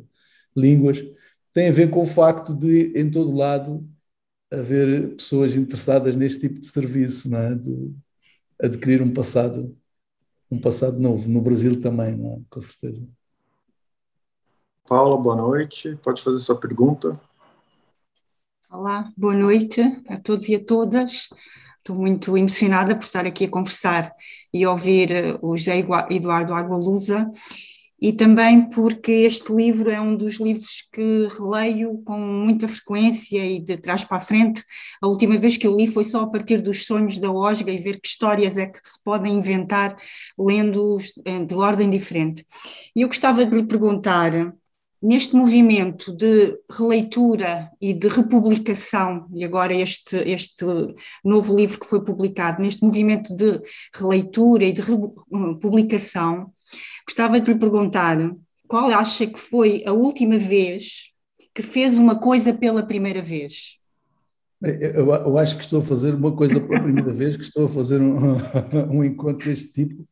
línguas, 0.56 1.04
tem 1.52 1.70
a 1.70 1.72
ver 1.72 1.90
com 1.90 2.04
o 2.04 2.06
facto 2.06 2.54
de, 2.54 2.94
em 2.96 3.10
todo 3.10 3.36
lado, 3.36 3.84
haver 4.52 5.16
pessoas 5.16 5.56
interessadas 5.56 6.16
neste 6.16 6.42
tipo 6.42 6.60
de 6.60 6.68
serviço, 6.68 7.28
não 7.28 7.40
é? 7.40 7.56
de 7.56 7.92
adquirir 8.62 9.02
um 9.02 9.12
passado, 9.12 9.76
um 10.52 10.62
passado 10.62 11.00
novo. 11.00 11.28
No 11.28 11.42
Brasil 11.42 11.82
também, 11.82 12.16
não 12.16 12.34
é? 12.34 12.42
com 12.52 12.62
certeza. 12.62 13.04
Paula, 14.88 15.18
boa 15.18 15.36
noite. 15.36 15.98
Pode 16.04 16.22
fazer 16.22 16.38
sua 16.38 16.60
pergunta. 16.60 17.20
Olá, 18.70 19.12
boa 19.18 19.34
noite 19.34 19.82
a 20.08 20.20
todos 20.20 20.48
e 20.48 20.54
a 20.54 20.64
todas. 20.64 21.30
Estou 21.84 21.98
muito 21.98 22.38
emocionada 22.38 22.96
por 22.96 23.04
estar 23.04 23.26
aqui 23.26 23.44
a 23.44 23.50
conversar 23.50 24.16
e 24.54 24.66
ouvir 24.66 25.12
eh, 25.12 25.38
o 25.42 25.58
José 25.58 25.86
Eduardo 26.10 26.54
Agualusa 26.54 27.30
e 28.02 28.14
também 28.14 28.70
porque 28.70 29.12
este 29.12 29.52
livro 29.52 29.90
é 29.90 30.00
um 30.00 30.16
dos 30.16 30.40
livros 30.40 30.88
que 30.94 31.28
releio 31.38 32.02
com 32.06 32.18
muita 32.18 32.70
frequência 32.70 33.46
e 33.46 33.60
de 33.60 33.76
trás 33.76 34.06
para 34.06 34.16
a 34.16 34.22
frente. 34.22 34.64
A 35.02 35.08
última 35.10 35.38
vez 35.38 35.58
que 35.58 35.68
eu 35.68 35.76
li 35.76 35.86
foi 35.86 36.06
só 36.06 36.22
a 36.22 36.28
partir 36.28 36.62
dos 36.62 36.86
sonhos 36.86 37.20
da 37.20 37.30
Osga 37.30 37.70
e 37.70 37.78
ver 37.78 38.00
que 38.00 38.08
histórias 38.08 38.58
é 38.58 38.66
que 38.66 38.80
se 38.82 39.04
podem 39.04 39.34
inventar 39.34 39.98
lendo 40.40 41.00
eh, 41.26 41.40
de 41.44 41.54
ordem 41.54 41.90
diferente. 41.90 42.48
E 42.96 43.02
eu 43.02 43.10
gostava 43.10 43.46
de 43.46 43.54
lhe 43.54 43.64
perguntar 43.64 44.32
neste 45.04 45.36
movimento 45.36 46.16
de 46.16 46.58
releitura 46.72 47.70
e 47.82 47.94
de 47.94 48.08
republicação, 48.08 49.28
e 49.34 49.44
agora 49.44 49.74
este, 49.74 50.16
este 50.16 50.66
novo 51.26 51.54
livro 51.54 51.78
que 51.78 51.86
foi 51.86 52.02
publicado, 52.02 52.62
neste 52.62 52.82
movimento 52.86 53.36
de 53.36 53.62
releitura 53.94 54.64
e 54.64 54.72
de 54.72 54.82
republicação, 54.82 56.54
gostava 57.06 57.38
de 57.38 57.52
lhe 57.52 57.60
perguntar 57.60 58.18
qual 58.66 58.90
acha 58.92 59.28
que 59.28 59.38
foi 59.38 59.84
a 59.86 59.92
última 59.92 60.38
vez 60.38 61.12
que 61.54 61.62
fez 61.62 61.98
uma 61.98 62.18
coisa 62.18 62.54
pela 62.54 62.82
primeira 62.82 63.22
vez? 63.22 63.78
Eu, 64.62 65.14
eu 65.14 65.38
acho 65.38 65.58
que 65.58 65.64
estou 65.64 65.80
a 65.80 65.84
fazer 65.84 66.16
uma 66.16 66.32
coisa 66.32 66.62
pela 66.62 66.82
primeira 66.82 67.12
vez, 67.14 67.36
que 67.36 67.44
estou 67.44 67.66
a 67.66 67.70
fazer 67.70 68.00
um, 68.00 68.38
um 68.90 69.04
encontro 69.04 69.46
deste 69.50 69.74
tipo 69.74 70.08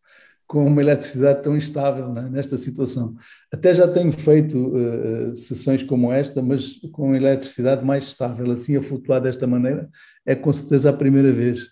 com 0.51 0.67
uma 0.67 0.81
eletricidade 0.81 1.43
tão 1.43 1.55
instável 1.55 2.11
né, 2.11 2.27
nesta 2.29 2.57
situação. 2.57 3.15
Até 3.53 3.73
já 3.73 3.87
tenho 3.87 4.11
feito 4.11 4.57
uh, 4.57 5.33
sessões 5.33 5.81
como 5.81 6.11
esta, 6.11 6.41
mas 6.41 6.73
com 6.91 7.15
eletricidade 7.15 7.85
mais 7.85 8.03
estável, 8.03 8.51
assim 8.51 8.75
a 8.75 8.81
flutuar 8.81 9.21
desta 9.21 9.47
maneira, 9.47 9.89
é 10.25 10.35
com 10.35 10.51
certeza 10.51 10.89
a 10.89 10.93
primeira 10.93 11.31
vez 11.31 11.69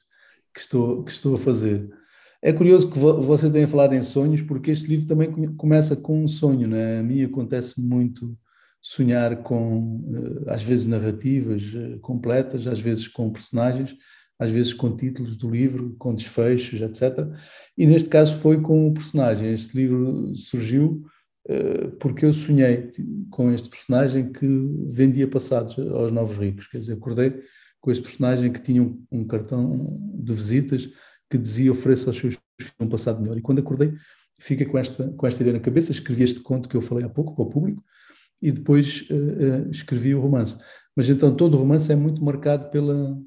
que 0.53 0.61
estou, 0.61 1.03
que 1.03 1.11
estou 1.11 1.35
a 1.35 1.37
fazer. 1.37 1.89
É 2.41 2.53
curioso 2.53 2.89
que 2.89 2.97
você 2.97 3.49
tenha 3.49 3.67
falado 3.67 3.95
em 3.95 4.01
sonhos, 4.01 4.41
porque 4.41 4.71
este 4.71 4.87
livro 4.87 5.05
também 5.05 5.29
começa 5.57 5.93
com 5.93 6.23
um 6.23 6.27
sonho, 6.29 6.65
né? 6.65 6.99
A 6.99 7.03
mim 7.03 7.21
acontece 7.21 7.81
muito 7.81 8.33
sonhar 8.81 9.43
com, 9.43 10.05
eh, 10.47 10.53
às 10.53 10.63
vezes, 10.63 10.85
narrativas 10.85 11.63
eh, 11.75 11.97
completas, 12.01 12.65
às 12.65 12.79
vezes 12.79 13.09
com 13.09 13.29
personagens, 13.29 13.93
às 14.39 14.51
vezes 14.51 14.73
com 14.73 14.95
títulos 14.95 15.35
do 15.35 15.49
livro, 15.49 15.93
com 15.99 16.15
desfechos, 16.15 16.81
etc. 16.81 17.27
E 17.77 17.85
neste 17.85 18.09
caso 18.09 18.39
foi 18.39 18.61
com 18.61 18.87
o 18.87 18.93
personagem. 18.93 19.51
Este 19.53 19.75
livro 19.75 20.33
surgiu 20.33 21.05
uh, 21.49 21.91
porque 21.99 22.25
eu 22.25 22.31
sonhei 22.31 22.89
com 23.29 23.51
este 23.51 23.69
personagem 23.69 24.31
que 24.31 24.47
vendia 24.87 25.27
passados 25.27 25.77
aos 25.77 26.11
novos 26.11 26.37
ricos. 26.37 26.67
Quer 26.67 26.79
dizer, 26.79 26.93
acordei 26.93 27.37
com 27.81 27.91
este 27.91 28.01
personagem 28.01 28.51
que 28.51 28.61
tinha 28.61 28.81
um, 28.81 29.03
um 29.11 29.25
cartão 29.25 29.99
de 30.15 30.33
visitas 30.33 30.89
que 31.29 31.37
dizia 31.37 31.71
ofereça 31.71 32.09
aos 32.09 32.17
seus 32.17 32.35
filhos 32.35 32.73
um 32.79 32.87
passado 32.87 33.21
melhor. 33.21 33.37
E 33.37 33.41
quando 33.41 33.59
acordei, 33.59 33.93
fiquei 34.39 34.65
com 34.65 34.77
esta, 34.77 35.09
com 35.09 35.27
esta 35.27 35.43
ideia 35.43 35.57
na 35.57 35.63
cabeça, 35.63 35.91
escrevi 35.91 36.23
este 36.23 36.39
conto 36.39 36.69
que 36.69 36.77
eu 36.77 36.81
falei 36.81 37.03
há 37.03 37.09
pouco 37.09 37.35
para 37.35 37.43
o 37.43 37.49
público 37.49 37.83
e 38.41 38.53
depois 38.53 39.05
uh, 39.09 39.13
uh, 39.13 39.69
escrevi 39.69 40.15
o 40.15 40.21
romance. 40.21 40.57
Mas 40.95 41.09
então 41.09 41.35
todo 41.35 41.55
o 41.55 41.57
romance 41.57 41.91
é 41.91 41.95
muito 41.95 42.23
marcado 42.23 42.69
pela, 42.69 43.17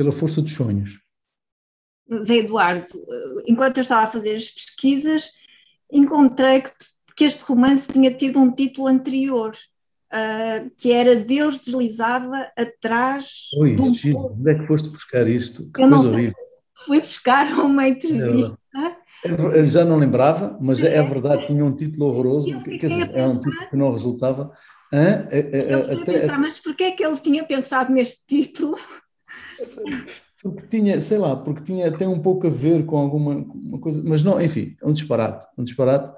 pela 0.00 0.12
força 0.12 0.40
dos 0.40 0.54
sonhos. 0.54 0.98
Zé 2.24 2.36
Eduardo, 2.36 2.86
enquanto 3.46 3.76
eu 3.76 3.82
estava 3.82 4.04
a 4.04 4.06
fazer 4.06 4.34
as 4.34 4.48
pesquisas, 4.48 5.30
encontrei 5.92 6.62
que, 7.14 7.24
este 7.24 7.44
romance 7.44 7.92
tinha 7.92 8.10
tido 8.10 8.38
um 8.38 8.50
título 8.50 8.86
anterior, 8.86 9.54
uh, 10.10 10.70
que 10.78 10.90
era 10.90 11.16
Deus 11.16 11.60
deslizava 11.60 12.50
atrás. 12.56 13.50
Oi, 13.58 13.76
do 13.76 13.84
onde 13.84 14.50
é 14.50 14.54
que 14.54 14.66
foste 14.66 14.88
buscar 14.88 15.28
isto? 15.28 15.70
Que 15.70 15.82
eu 15.82 15.88
coisa 15.90 16.08
horrível. 16.08 16.34
Fui 16.86 16.98
buscar 16.98 17.46
uma 17.60 17.86
entrevista. 17.86 18.58
É, 19.52 19.66
já 19.66 19.84
não 19.84 19.98
lembrava, 19.98 20.56
mas 20.62 20.82
é, 20.82 20.96
é 20.96 21.02
verdade, 21.02 21.46
tinha 21.46 21.62
um 21.62 21.76
título 21.76 22.06
horroroso, 22.06 22.58
quer 22.62 22.86
dizer, 22.86 23.10
era 23.12 23.28
um 23.28 23.38
título 23.38 23.68
que 23.68 23.76
não 23.76 23.92
resultava. 23.92 24.50
Hã? 24.90 25.28
Eu 25.30 25.92
até... 25.92 26.20
pensar, 26.20 26.38
mas 26.38 26.58
porquê 26.58 26.84
é 26.84 26.90
que 26.92 27.04
ele 27.04 27.18
tinha 27.18 27.44
pensado 27.44 27.92
neste 27.92 28.26
título? 28.26 28.78
Porque 30.42 30.66
tinha, 30.68 31.00
sei 31.00 31.18
lá, 31.18 31.36
porque 31.36 31.62
tinha, 31.62 31.92
tem 31.92 32.08
um 32.08 32.18
pouco 32.18 32.46
a 32.46 32.50
ver 32.50 32.86
com 32.86 32.96
alguma 32.96 33.44
coisa, 33.78 34.02
mas 34.04 34.22
não, 34.22 34.40
enfim, 34.40 34.74
é 34.80 34.86
um 34.86 34.92
disparate, 34.92 35.46
um 35.56 35.64
disparate. 35.64 36.10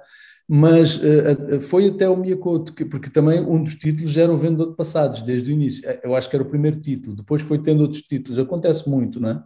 Mas 0.49 0.97
uh, 0.97 1.61
foi 1.61 1.89
até 1.89 2.09
o 2.09 2.17
Miyakoto, 2.17 2.75
porque 2.89 3.11
também 3.11 3.41
um 3.41 3.63
dos 3.63 3.75
títulos 3.75 4.17
era 4.17 4.33
o 4.33 4.37
Vendedor 4.37 4.71
de 4.71 4.77
Passados, 4.77 5.23
desde 5.23 5.51
o 5.51 5.53
início. 5.53 5.89
Eh, 5.89 6.01
eu 6.05 6.15
acho 6.15 6.29
que 6.29 6.37
era 6.37 6.43
o 6.43 6.49
primeiro 6.49 6.79
título, 6.79 7.17
depois 7.17 7.43
foi 7.43 7.59
tendo 7.59 7.81
outros 7.81 8.03
títulos, 8.03 8.39
acontece 8.39 8.89
muito, 8.89 9.19
não 9.19 9.31
é? 9.31 9.43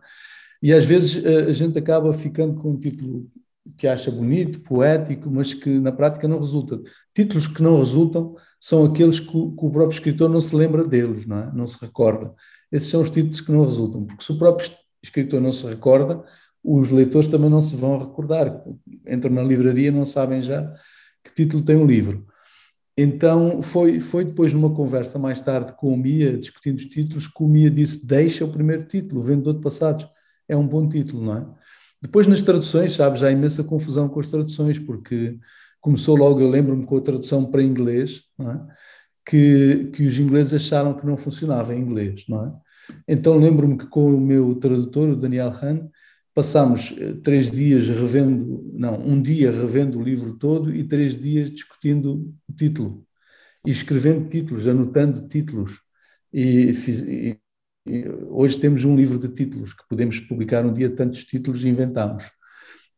E 0.63 0.73
às 0.73 0.85
vezes 0.85 1.23
uh, 1.25 1.49
a 1.49 1.53
gente 1.53 1.79
acaba 1.79 2.13
ficando 2.13 2.57
com 2.57 2.73
um 2.73 2.79
título 2.79 3.31
que 3.77 3.87
acha 3.87 4.11
bonito, 4.11 4.61
poético, 4.61 5.31
mas 5.31 5.55
que 5.55 5.71
na 5.79 5.93
prática 5.93 6.27
não 6.29 6.39
resulta. 6.39 6.81
Títulos 7.15 7.47
que 7.47 7.63
não 7.63 7.79
resultam 7.79 8.35
são 8.61 8.85
aqueles 8.85 9.21
que 9.21 9.37
o, 9.37 9.53
que 9.53 9.65
o 9.65 9.71
próprio 9.71 9.95
escritor 9.95 10.29
não 10.29 10.41
se 10.41 10.55
lembra 10.57 10.87
deles, 10.87 11.27
não 11.27 11.39
é? 11.39 11.53
Não 11.53 11.67
se 11.67 11.79
recorda 11.81 12.35
esses 12.71 12.89
são 12.89 13.03
os 13.03 13.11
títulos 13.11 13.41
que 13.41 13.53
não 13.53 13.65
resultam, 13.65 14.05
porque 14.05 14.25
se 14.25 14.33
o 14.33 14.39
próprio 14.39 14.71
escritor 15.03 15.41
não 15.41 15.53
se 15.53 15.67
recorda, 15.67 16.25
os 16.63 16.91
leitores 16.91 17.29
também 17.29 17.49
não 17.49 17.61
se 17.61 17.77
vão 17.77 17.99
recordar. 17.99 18.63
Entram 19.09 19.33
na 19.33 19.43
livraria 19.43 19.93
não 19.93 20.05
sabem 20.05 20.43
já 20.43 20.73
que 21.23 21.33
título 21.33 21.63
tem 21.63 21.77
o 21.77 21.87
livro. 21.87 22.27
Então, 22.97 23.61
foi, 23.61 24.01
foi 24.01 24.25
depois 24.25 24.53
numa 24.53 24.75
conversa 24.75 25.19
mais 25.19 25.41
tarde 25.41 25.75
com 25.75 25.93
o 25.93 25.97
Mia, 25.97 26.39
discutindo 26.39 26.79
os 26.79 26.87
títulos, 26.87 27.27
que 27.27 27.43
o 27.43 27.49
Mia 27.49 27.71
disse: 27.71 28.07
Deixa 28.07 28.45
o 28.45 28.51
primeiro 28.51 28.85
título, 28.87 29.21
o 29.21 29.25
Vendedor 29.25 29.55
de 29.55 29.61
Passados. 29.61 30.09
É 30.49 30.57
um 30.57 30.67
bom 30.67 30.89
título, 30.89 31.25
não 31.25 31.37
é? 31.37 31.47
Depois, 32.01 32.27
nas 32.27 32.43
traduções, 32.43 32.95
sabes, 32.95 33.23
há 33.23 33.31
imensa 33.31 33.63
confusão 33.63 34.09
com 34.09 34.21
as 34.21 34.29
traduções, 34.29 34.79
porque 34.79 35.39
começou 35.81 36.17
logo, 36.17 36.41
eu 36.41 36.49
lembro-me, 36.49 36.87
com 36.87 36.97
a 36.97 37.01
tradução 37.01 37.45
para 37.45 37.63
inglês, 37.63 38.23
não 38.39 38.51
é? 38.51 38.67
Que, 39.27 39.91
que 39.93 40.07
os 40.07 40.19
ingleses 40.19 40.55
acharam 40.55 40.95
que 40.95 41.07
não 41.07 41.17
funcionava 41.17 41.75
em 41.75 41.81
inglês, 41.81 42.25
não 42.29 42.47
é? 42.47 42.53
Então 43.09 43.37
lembro-me 43.37 43.77
que 43.77 43.87
com 43.87 44.15
o 44.15 44.21
meu 44.21 44.55
tradutor, 44.55 45.11
o 45.11 45.17
Daniel 45.17 45.49
Hahn, 45.49 45.89
passámos 46.35 46.95
eh, 46.99 47.15
três 47.23 47.51
dias 47.51 47.89
revendo, 47.89 48.71
não, 48.75 48.95
um 49.01 49.21
dia 49.21 49.51
revendo 49.51 49.99
o 49.99 50.03
livro 50.03 50.35
todo 50.35 50.75
e 50.75 50.85
três 50.85 51.19
dias 51.19 51.51
discutindo 51.51 52.33
o 52.49 52.53
título 52.53 53.07
e 53.67 53.71
escrevendo 53.71 54.29
títulos, 54.29 54.67
anotando 54.67 55.27
títulos. 55.29 55.81
E, 56.33 56.73
fiz, 56.75 57.03
e, 57.03 57.41
e 57.87 58.09
hoje 58.29 58.59
temos 58.59 58.85
um 58.85 58.95
livro 58.95 59.19
de 59.19 59.29
títulos 59.29 59.73
que 59.75 59.83
podemos 59.89 60.21
publicar 60.21 60.65
um 60.65 60.73
dia 60.73 60.91
tantos 60.91 61.25
títulos 61.25 61.65
e 61.65 61.69
inventámos. 61.69 62.31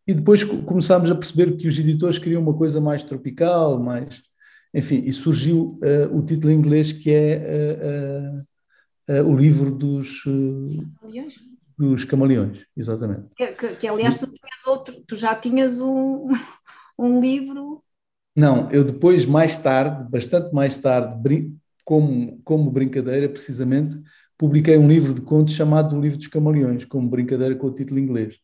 E 0.06 0.14
depois 0.14 0.42
começámos 0.44 1.10
a 1.10 1.14
perceber 1.14 1.56
que 1.56 1.68
os 1.68 1.78
editores 1.78 2.18
queriam 2.18 2.42
uma 2.42 2.56
coisa 2.56 2.80
mais 2.80 3.02
tropical, 3.02 3.82
mais 3.82 4.22
enfim, 4.72 5.02
e 5.04 5.12
surgiu 5.12 5.78
uh, 5.82 6.16
o 6.16 6.24
título 6.24 6.52
em 6.52 6.56
inglês 6.56 6.92
que 6.92 7.10
é 7.12 8.44
uh, 9.08 9.12
uh, 9.12 9.30
o 9.30 9.36
livro 9.36 9.70
dos, 9.70 10.22
camaleões. 10.22 11.34
dos 11.78 12.04
camaleões, 12.04 12.66
exatamente. 12.76 13.28
Que, 13.36 13.52
que, 13.52 13.76
que 13.76 13.88
aliás 13.88 14.18
tu 14.18 14.26
tinhas 14.26 14.66
outro, 14.66 15.02
tu 15.06 15.16
já 15.16 15.34
tinhas 15.34 15.80
um, 15.80 16.28
um 16.98 17.20
livro. 17.20 17.82
Não, 18.36 18.70
eu 18.70 18.84
depois, 18.84 19.24
mais 19.24 19.58
tarde, 19.58 20.08
bastante 20.10 20.54
mais 20.54 20.76
tarde, 20.76 21.18
como, 21.84 22.40
como 22.44 22.70
brincadeira, 22.70 23.28
precisamente, 23.28 23.98
publiquei 24.36 24.76
um 24.76 24.86
livro 24.86 25.12
de 25.12 25.22
contos 25.22 25.54
chamado 25.54 25.96
O 25.96 26.00
Livro 26.00 26.18
dos 26.18 26.28
Camaleões, 26.28 26.84
como 26.84 27.08
brincadeira 27.08 27.56
com 27.56 27.66
o 27.66 27.74
título 27.74 27.98
em 27.98 28.04
inglês. 28.04 28.36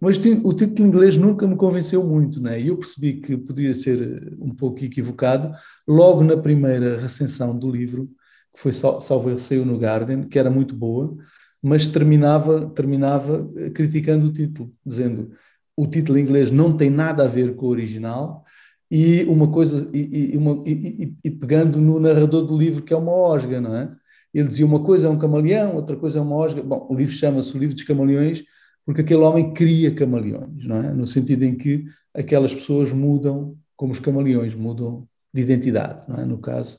Mas 0.00 0.16
o 0.16 0.52
título 0.52 0.88
inglês 0.88 1.16
nunca 1.16 1.46
me 1.46 1.56
convenceu 1.56 2.04
muito, 2.04 2.40
né? 2.40 2.60
e 2.60 2.68
eu 2.68 2.76
percebi 2.76 3.14
que 3.14 3.36
poderia 3.36 3.74
ser 3.74 4.00
eh, 4.00 4.32
um 4.38 4.54
pouco 4.54 4.84
equivocado 4.84 5.52
logo 5.86 6.22
na 6.22 6.36
primeira 6.36 6.98
recensão 6.98 7.56
do 7.58 7.70
livro, 7.70 8.08
que 8.54 8.60
foi 8.60 8.72
salvo 8.72 9.36
saiu 9.38 9.64
no 9.64 9.76
Guardian, 9.76 10.22
que 10.24 10.38
era 10.38 10.50
muito 10.50 10.74
boa, 10.74 11.16
mas 11.60 11.86
terminava, 11.86 12.68
terminava 12.70 13.50
eh, 13.56 13.70
criticando 13.70 14.28
o 14.28 14.32
título, 14.32 14.72
dizendo 14.86 15.32
o 15.76 15.86
título 15.86 16.18
inglês 16.18 16.50
não 16.50 16.76
tem 16.76 16.90
nada 16.90 17.24
a 17.24 17.28
ver 17.28 17.54
com 17.56 17.66
o 17.66 17.70
original, 17.70 18.44
e 18.90 19.24
uma 19.24 19.50
coisa 19.50 19.88
e, 19.92 20.32
e, 20.34 20.36
uma, 20.36 20.62
e, 20.66 21.14
e, 21.22 21.30
pegando 21.30 21.78
no 21.78 22.00
narrador 22.00 22.46
do 22.46 22.56
livro 22.56 22.82
que 22.82 22.92
é 22.92 22.96
uma 22.96 23.12
osga, 23.12 23.60
não 23.60 23.74
é? 23.74 23.90
Ele 24.32 24.48
dizia 24.48 24.64
uma 24.64 24.82
coisa 24.82 25.08
é 25.08 25.10
um 25.10 25.18
camaleão, 25.18 25.74
outra 25.76 25.96
coisa 25.96 26.18
é 26.18 26.22
uma 26.22 26.36
osga. 26.36 26.62
Bom, 26.62 26.86
o 26.90 26.94
livro 26.94 27.14
chama-se 27.14 27.54
o 27.54 27.58
livro 27.58 27.74
dos 27.74 27.84
camaleões 27.84 28.44
porque 28.88 29.02
aquele 29.02 29.20
homem 29.20 29.52
cria 29.52 29.94
camaleões, 29.94 30.64
não 30.64 30.76
é? 30.76 30.94
No 30.94 31.04
sentido 31.04 31.42
em 31.42 31.54
que 31.54 31.84
aquelas 32.14 32.54
pessoas 32.54 32.90
mudam, 32.90 33.54
como 33.76 33.92
os 33.92 34.00
camaleões 34.00 34.54
mudam 34.54 35.06
de 35.30 35.42
identidade, 35.42 36.08
não 36.08 36.16
é? 36.16 36.24
No 36.24 36.38
caso, 36.38 36.78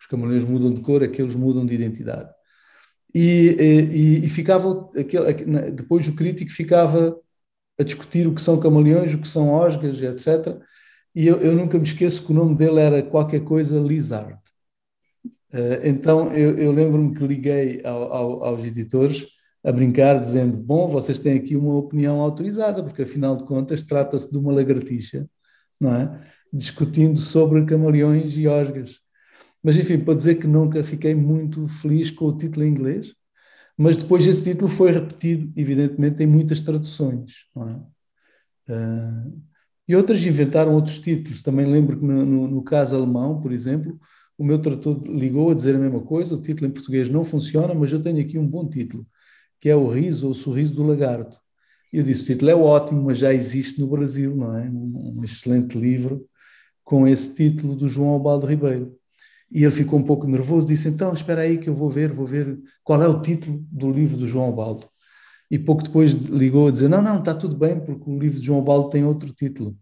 os 0.00 0.06
camaleões 0.06 0.44
mudam 0.46 0.72
de 0.72 0.80
cor, 0.80 1.02
aqueles 1.02 1.34
mudam 1.34 1.66
de 1.66 1.74
identidade. 1.74 2.30
E, 3.14 3.54
e, 3.60 4.24
e 4.24 4.28
ficava, 4.30 4.90
aquele, 4.98 5.72
depois 5.72 6.08
o 6.08 6.14
crítico 6.14 6.50
ficava 6.50 7.20
a 7.78 7.82
discutir 7.82 8.26
o 8.26 8.34
que 8.34 8.40
são 8.40 8.58
camaleões, 8.58 9.12
o 9.12 9.18
que 9.18 9.28
são 9.28 9.50
osgas, 9.50 10.00
etc. 10.00 10.58
E 11.14 11.26
eu, 11.26 11.36
eu 11.36 11.54
nunca 11.54 11.76
me 11.76 11.84
esqueço 11.84 12.24
que 12.24 12.32
o 12.32 12.34
nome 12.34 12.54
dele 12.54 12.80
era 12.80 13.02
qualquer 13.02 13.44
coisa 13.44 13.78
Lizard. 13.78 14.38
Uh, 15.52 15.84
então 15.84 16.32
eu, 16.32 16.56
eu 16.56 16.72
lembro-me 16.72 17.14
que 17.14 17.26
liguei 17.26 17.82
ao, 17.84 18.10
ao, 18.10 18.44
aos 18.44 18.64
editores 18.64 19.26
a 19.64 19.72
brincar, 19.72 20.20
dizendo: 20.20 20.56
Bom, 20.56 20.88
vocês 20.88 21.18
têm 21.18 21.38
aqui 21.38 21.56
uma 21.56 21.74
opinião 21.76 22.20
autorizada, 22.20 22.82
porque 22.82 23.02
afinal 23.02 23.36
de 23.36 23.44
contas 23.44 23.82
trata-se 23.82 24.30
de 24.30 24.38
uma 24.38 24.52
lagartixa, 24.52 25.28
não 25.80 25.94
é? 25.94 26.20
Discutindo 26.52 27.18
sobre 27.18 27.64
camaleões 27.64 28.36
e 28.36 28.46
osgas. 28.48 29.00
Mas 29.62 29.76
enfim, 29.76 29.98
para 29.98 30.14
dizer 30.14 30.36
que 30.36 30.46
nunca 30.46 30.82
fiquei 30.84 31.14
muito 31.14 31.68
feliz 31.68 32.10
com 32.10 32.26
o 32.26 32.36
título 32.36 32.64
em 32.64 32.70
inglês, 32.70 33.14
mas 33.76 33.96
depois 33.96 34.26
esse 34.26 34.42
título 34.42 34.68
foi 34.68 34.90
repetido, 34.92 35.52
evidentemente, 35.56 36.22
em 36.22 36.26
muitas 36.26 36.60
traduções, 36.60 37.46
não 37.54 37.68
é? 37.68 37.74
Uh, 38.72 39.42
e 39.88 39.96
outras 39.96 40.24
inventaram 40.24 40.74
outros 40.74 41.00
títulos. 41.00 41.42
Também 41.42 41.66
lembro 41.66 41.98
que 41.98 42.04
no, 42.04 42.24
no, 42.24 42.48
no 42.48 42.62
caso 42.64 42.96
alemão, 42.96 43.40
por 43.40 43.52
exemplo, 43.52 43.98
o 44.38 44.44
meu 44.44 44.58
tradutor 44.60 45.00
ligou 45.08 45.50
a 45.50 45.54
dizer 45.54 45.74
a 45.76 45.78
mesma 45.78 46.00
coisa, 46.00 46.34
o 46.34 46.40
título 46.40 46.68
em 46.68 46.72
português 46.72 47.08
não 47.08 47.24
funciona, 47.24 47.74
mas 47.74 47.92
eu 47.92 48.00
tenho 48.00 48.20
aqui 48.20 48.38
um 48.38 48.46
bom 48.46 48.68
título 48.68 49.06
que 49.62 49.70
é 49.70 49.76
o 49.76 49.88
riso 49.88 50.26
ou 50.26 50.32
o 50.32 50.34
sorriso 50.34 50.74
do 50.74 50.82
lagarto. 50.82 51.38
Eu 51.92 52.02
disse, 52.02 52.22
o 52.22 52.26
título 52.26 52.50
é 52.50 52.54
ótimo, 52.54 53.04
mas 53.04 53.18
já 53.18 53.32
existe 53.32 53.80
no 53.80 53.86
Brasil, 53.86 54.34
não 54.34 54.58
é? 54.58 54.68
Um, 54.68 55.18
um 55.18 55.24
excelente 55.24 55.78
livro 55.78 56.26
com 56.82 57.06
esse 57.06 57.32
título 57.32 57.76
do 57.76 57.88
João 57.88 58.08
Albaldo 58.10 58.44
Ribeiro. 58.44 58.92
E 59.52 59.62
ele 59.62 59.70
ficou 59.70 60.00
um 60.00 60.02
pouco 60.02 60.26
nervoso, 60.26 60.66
disse, 60.66 60.88
então, 60.88 61.14
espera 61.14 61.42
aí 61.42 61.58
que 61.58 61.68
eu 61.68 61.76
vou 61.76 61.88
ver, 61.88 62.12
vou 62.12 62.26
ver 62.26 62.58
qual 62.82 63.00
é 63.00 63.06
o 63.06 63.20
título 63.20 63.64
do 63.70 63.92
livro 63.92 64.16
do 64.16 64.26
João 64.26 64.46
Albaldo. 64.46 64.88
E 65.48 65.60
pouco 65.60 65.84
depois 65.84 66.12
ligou 66.12 66.66
a 66.66 66.72
dizer, 66.72 66.88
não, 66.88 67.00
não, 67.00 67.20
está 67.20 67.32
tudo 67.32 67.56
bem, 67.56 67.78
porque 67.78 68.10
o 68.10 68.18
livro 68.18 68.40
de 68.40 68.46
João 68.46 68.58
Albaldo 68.58 68.90
tem 68.90 69.04
outro 69.04 69.32
título. 69.32 69.78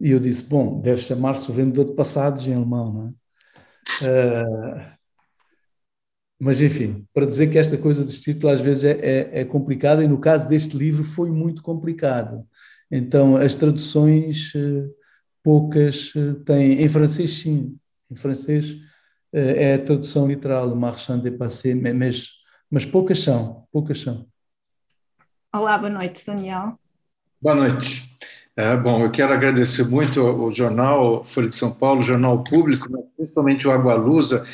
E 0.00 0.10
eu 0.10 0.18
disse, 0.18 0.42
bom, 0.42 0.80
deve 0.80 1.00
chamar-se 1.00 1.48
O 1.48 1.54
Vendedor 1.54 1.84
de 1.84 1.94
Passados 1.94 2.48
em 2.48 2.54
alemão, 2.54 2.92
não 2.92 3.06
é? 3.08 4.90
Uh, 4.90 4.94
mas, 6.40 6.60
enfim, 6.60 7.06
para 7.12 7.26
dizer 7.26 7.48
que 7.48 7.58
esta 7.58 7.78
coisa 7.78 8.04
dos 8.04 8.18
títulos 8.18 8.58
às 8.58 8.60
vezes 8.60 8.84
é, 8.84 8.90
é, 9.00 9.40
é, 9.40 9.44
complicada, 9.44 10.02
e 10.02 10.08
no 10.08 10.18
caso 10.18 10.48
deste 10.48 10.76
livro 10.76 11.04
foi 11.04 11.30
muito 11.30 11.62
complicado. 11.62 12.46
Então, 12.90 13.36
as 13.36 13.54
traduções, 13.54 14.52
poucas 15.42 16.12
têm. 16.44 16.82
Em 16.82 16.88
francês, 16.88 17.30
sim. 17.38 17.76
Em 18.10 18.16
francês 18.16 18.76
é 19.32 19.74
a 19.74 19.82
tradução 19.82 20.28
literal, 20.28 20.74
Marchand 20.76 21.20
de 21.20 21.30
Passé, 21.30 21.74
mas, 21.74 22.28
mas 22.70 22.84
poucas 22.84 23.20
são. 23.20 23.66
Poucas 23.72 24.00
são. 24.00 24.26
Olá, 25.52 25.78
boa 25.78 25.90
noite, 25.90 26.24
Daniel. 26.26 26.78
Boa 27.40 27.54
noite. 27.54 28.14
É, 28.56 28.76
bom, 28.76 29.02
eu 29.02 29.10
quero 29.10 29.32
agradecer 29.32 29.82
muito 29.84 30.20
ao 30.20 30.52
jornal 30.52 31.24
Folha 31.24 31.48
de 31.48 31.56
São 31.56 31.72
Paulo, 31.72 32.02
Jornal 32.02 32.44
Público, 32.44 32.86
principalmente 33.16 33.66
o 33.66 33.70
Água 33.72 33.94
Lusa. 33.94 34.46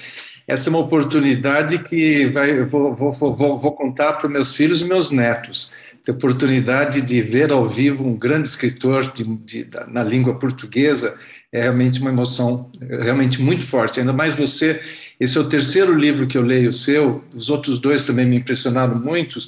Essa 0.50 0.68
é 0.68 0.70
uma 0.70 0.80
oportunidade 0.80 1.78
que 1.78 2.26
vai, 2.26 2.64
vou, 2.64 2.92
vou, 2.92 3.12
vou, 3.12 3.56
vou 3.56 3.72
contar 3.72 4.14
para 4.14 4.28
meus 4.28 4.56
filhos 4.56 4.82
e 4.82 4.84
meus 4.84 5.12
netos. 5.12 5.72
Ter 6.04 6.10
oportunidade 6.10 7.02
de 7.02 7.22
ver 7.22 7.52
ao 7.52 7.64
vivo 7.64 8.04
um 8.04 8.16
grande 8.16 8.48
escritor 8.48 9.12
de, 9.12 9.22
de, 9.22 9.68
na 9.86 10.02
língua 10.02 10.34
portuguesa 10.40 11.16
é 11.52 11.62
realmente 11.62 12.00
uma 12.00 12.10
emoção 12.10 12.68
é 12.80 13.00
realmente 13.00 13.40
muito 13.40 13.64
forte. 13.64 14.00
Ainda 14.00 14.12
mais 14.12 14.34
você, 14.34 14.80
esse 15.20 15.38
é 15.38 15.40
o 15.40 15.48
terceiro 15.48 15.94
livro 15.94 16.26
que 16.26 16.36
eu 16.36 16.42
leio 16.42 16.72
seu, 16.72 17.22
os 17.32 17.48
outros 17.48 17.78
dois 17.78 18.04
também 18.04 18.26
me 18.26 18.34
impressionaram 18.34 18.96
muito, 18.96 19.38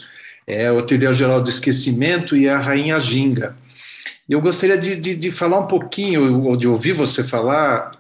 é 0.47 0.71
o 0.71 0.83
Teoria 0.83 1.13
Geral 1.13 1.43
do 1.43 1.51
Esquecimento 1.51 2.37
e 2.37 2.49
a 2.49 2.61
Rainha 2.61 3.01
Ginga. 3.01 3.57
Eu 4.29 4.41
gostaria 4.41 4.79
de, 4.79 4.95
de, 4.95 5.17
de, 5.17 5.31
falar 5.33 5.59
um 5.59 5.67
pouquinho, 5.67 6.45
ou 6.45 6.57
de 6.57 6.69
ouvir 6.69 6.93
você 6.93 7.25
falar, 7.25 7.91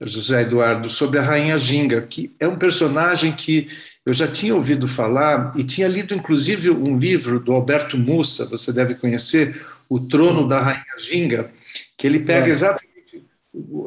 José 0.00 0.42
Eduardo, 0.42 0.88
sobre 0.88 1.18
a 1.18 1.22
Rainha 1.22 1.58
Ginga, 1.58 2.00
que 2.00 2.34
é 2.38 2.46
um 2.46 2.56
personagem 2.56 3.32
que 3.32 3.66
eu 4.06 4.14
já 4.14 4.26
tinha 4.26 4.54
ouvido 4.54 4.86
falar 4.86 5.50
e 5.56 5.64
tinha 5.64 5.88
lido, 5.88 6.14
inclusive, 6.14 6.70
um 6.70 6.98
livro 6.98 7.40
do 7.40 7.52
Alberto 7.52 7.98
Mussa, 7.98 8.46
você 8.46 8.72
deve 8.72 8.94
conhecer, 8.94 9.60
O 9.88 9.98
Trono 9.98 10.46
da 10.46 10.60
Rainha 10.60 10.84
Ginga, 10.98 11.50
que 11.96 12.06
ele 12.06 12.20
pega 12.20 12.46
é. 12.46 12.50
exatamente 12.50 12.88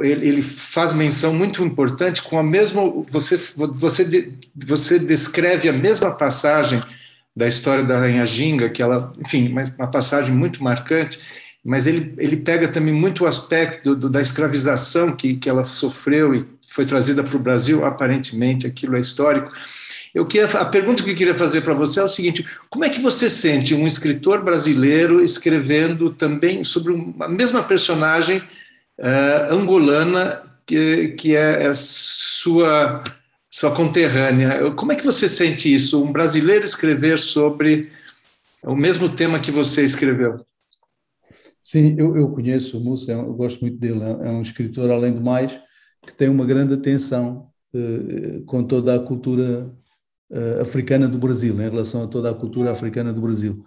ele, 0.01 0.27
ele, 0.27 0.41
faz 0.41 0.93
menção 0.93 1.33
muito 1.33 1.63
importante 1.63 2.21
com 2.21 2.37
a 2.37 2.43
mesma 2.43 2.81
você 3.07 3.37
você 3.55 4.33
você 4.55 4.99
descreve 4.99 5.69
a 5.69 5.73
mesma 5.73 6.11
passagem 6.11 6.81
da 7.35 7.47
história 7.47 7.83
da 7.83 7.99
rainha 7.99 8.25
Ginga 8.25 8.69
que 8.69 8.81
ela 8.81 9.13
enfim 9.19 9.53
uma 9.77 9.87
passagem 9.87 10.33
muito 10.33 10.63
marcante 10.63 11.19
mas 11.63 11.85
ele, 11.85 12.13
ele 12.17 12.37
pega 12.37 12.67
também 12.67 12.93
muito 12.93 13.23
o 13.23 13.27
aspecto 13.27 13.95
do, 13.95 14.09
da 14.09 14.21
escravização 14.21 15.15
que, 15.15 15.35
que 15.35 15.49
ela 15.49 15.63
sofreu 15.63 16.33
e 16.33 16.45
foi 16.67 16.85
trazida 16.85 17.23
para 17.23 17.35
o 17.35 17.39
Brasil, 17.39 17.85
aparentemente 17.85 18.65
aquilo 18.65 18.95
é 18.95 18.99
histórico. 18.99 19.53
Eu 20.13 20.25
queria, 20.25 20.45
a 20.45 20.65
pergunta 20.65 21.03
que 21.03 21.11
eu 21.11 21.15
queria 21.15 21.33
fazer 21.33 21.61
para 21.61 21.73
você 21.73 21.99
é 21.99 22.03
o 22.03 22.09
seguinte: 22.09 22.45
como 22.69 22.83
é 22.83 22.89
que 22.89 22.99
você 22.99 23.29
sente 23.29 23.73
um 23.73 23.87
escritor 23.87 24.43
brasileiro 24.43 25.23
escrevendo 25.23 26.09
também 26.09 26.65
sobre 26.65 26.93
a 27.19 27.29
mesma 27.29 27.63
personagem 27.63 28.39
uh, 28.97 29.53
angolana 29.53 30.41
que, 30.65 31.09
que 31.09 31.35
é, 31.35 31.63
é 31.63 31.73
sua 31.75 33.03
sua 33.49 33.71
conterrânea? 33.71 34.71
Como 34.71 34.91
é 34.91 34.95
que 34.95 35.05
você 35.05 35.29
sente 35.29 35.73
isso? 35.73 36.03
Um 36.03 36.11
brasileiro 36.11 36.65
escrever 36.65 37.19
sobre 37.19 37.91
o 38.63 38.75
mesmo 38.75 39.09
tema 39.09 39.39
que 39.39 39.51
você 39.51 39.83
escreveu? 39.83 40.45
Sim, 41.61 41.95
eu, 41.97 42.17
eu 42.17 42.31
conheço 42.31 42.77
o 42.77 42.81
Musa, 42.83 43.11
eu 43.11 43.33
gosto 43.33 43.61
muito 43.61 43.77
dele. 43.77 44.01
É, 44.03 44.27
é 44.27 44.31
um 44.31 44.41
escritor, 44.41 44.89
além 44.89 45.13
do 45.13 45.21
mais, 45.21 45.59
que 46.05 46.13
tem 46.13 46.27
uma 46.29 46.45
grande 46.45 46.73
atenção 46.73 47.51
eh, 47.73 48.41
com 48.47 48.63
toda 48.63 48.95
a 48.95 48.99
cultura 48.99 49.71
eh, 50.31 50.61
africana 50.61 51.07
do 51.07 51.17
Brasil, 51.19 51.55
em 51.61 51.69
relação 51.69 52.03
a 52.03 52.07
toda 52.07 52.31
a 52.31 52.35
cultura 52.35 52.71
africana 52.71 53.13
do 53.13 53.21
Brasil. 53.21 53.65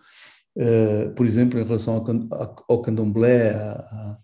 Eh, 0.58 1.10
por 1.16 1.26
exemplo, 1.26 1.60
em 1.60 1.64
relação 1.64 1.94
ao, 1.96 2.64
ao 2.68 2.82
candomblé, 2.82 3.52
a, 3.54 3.72
a, 3.72 4.18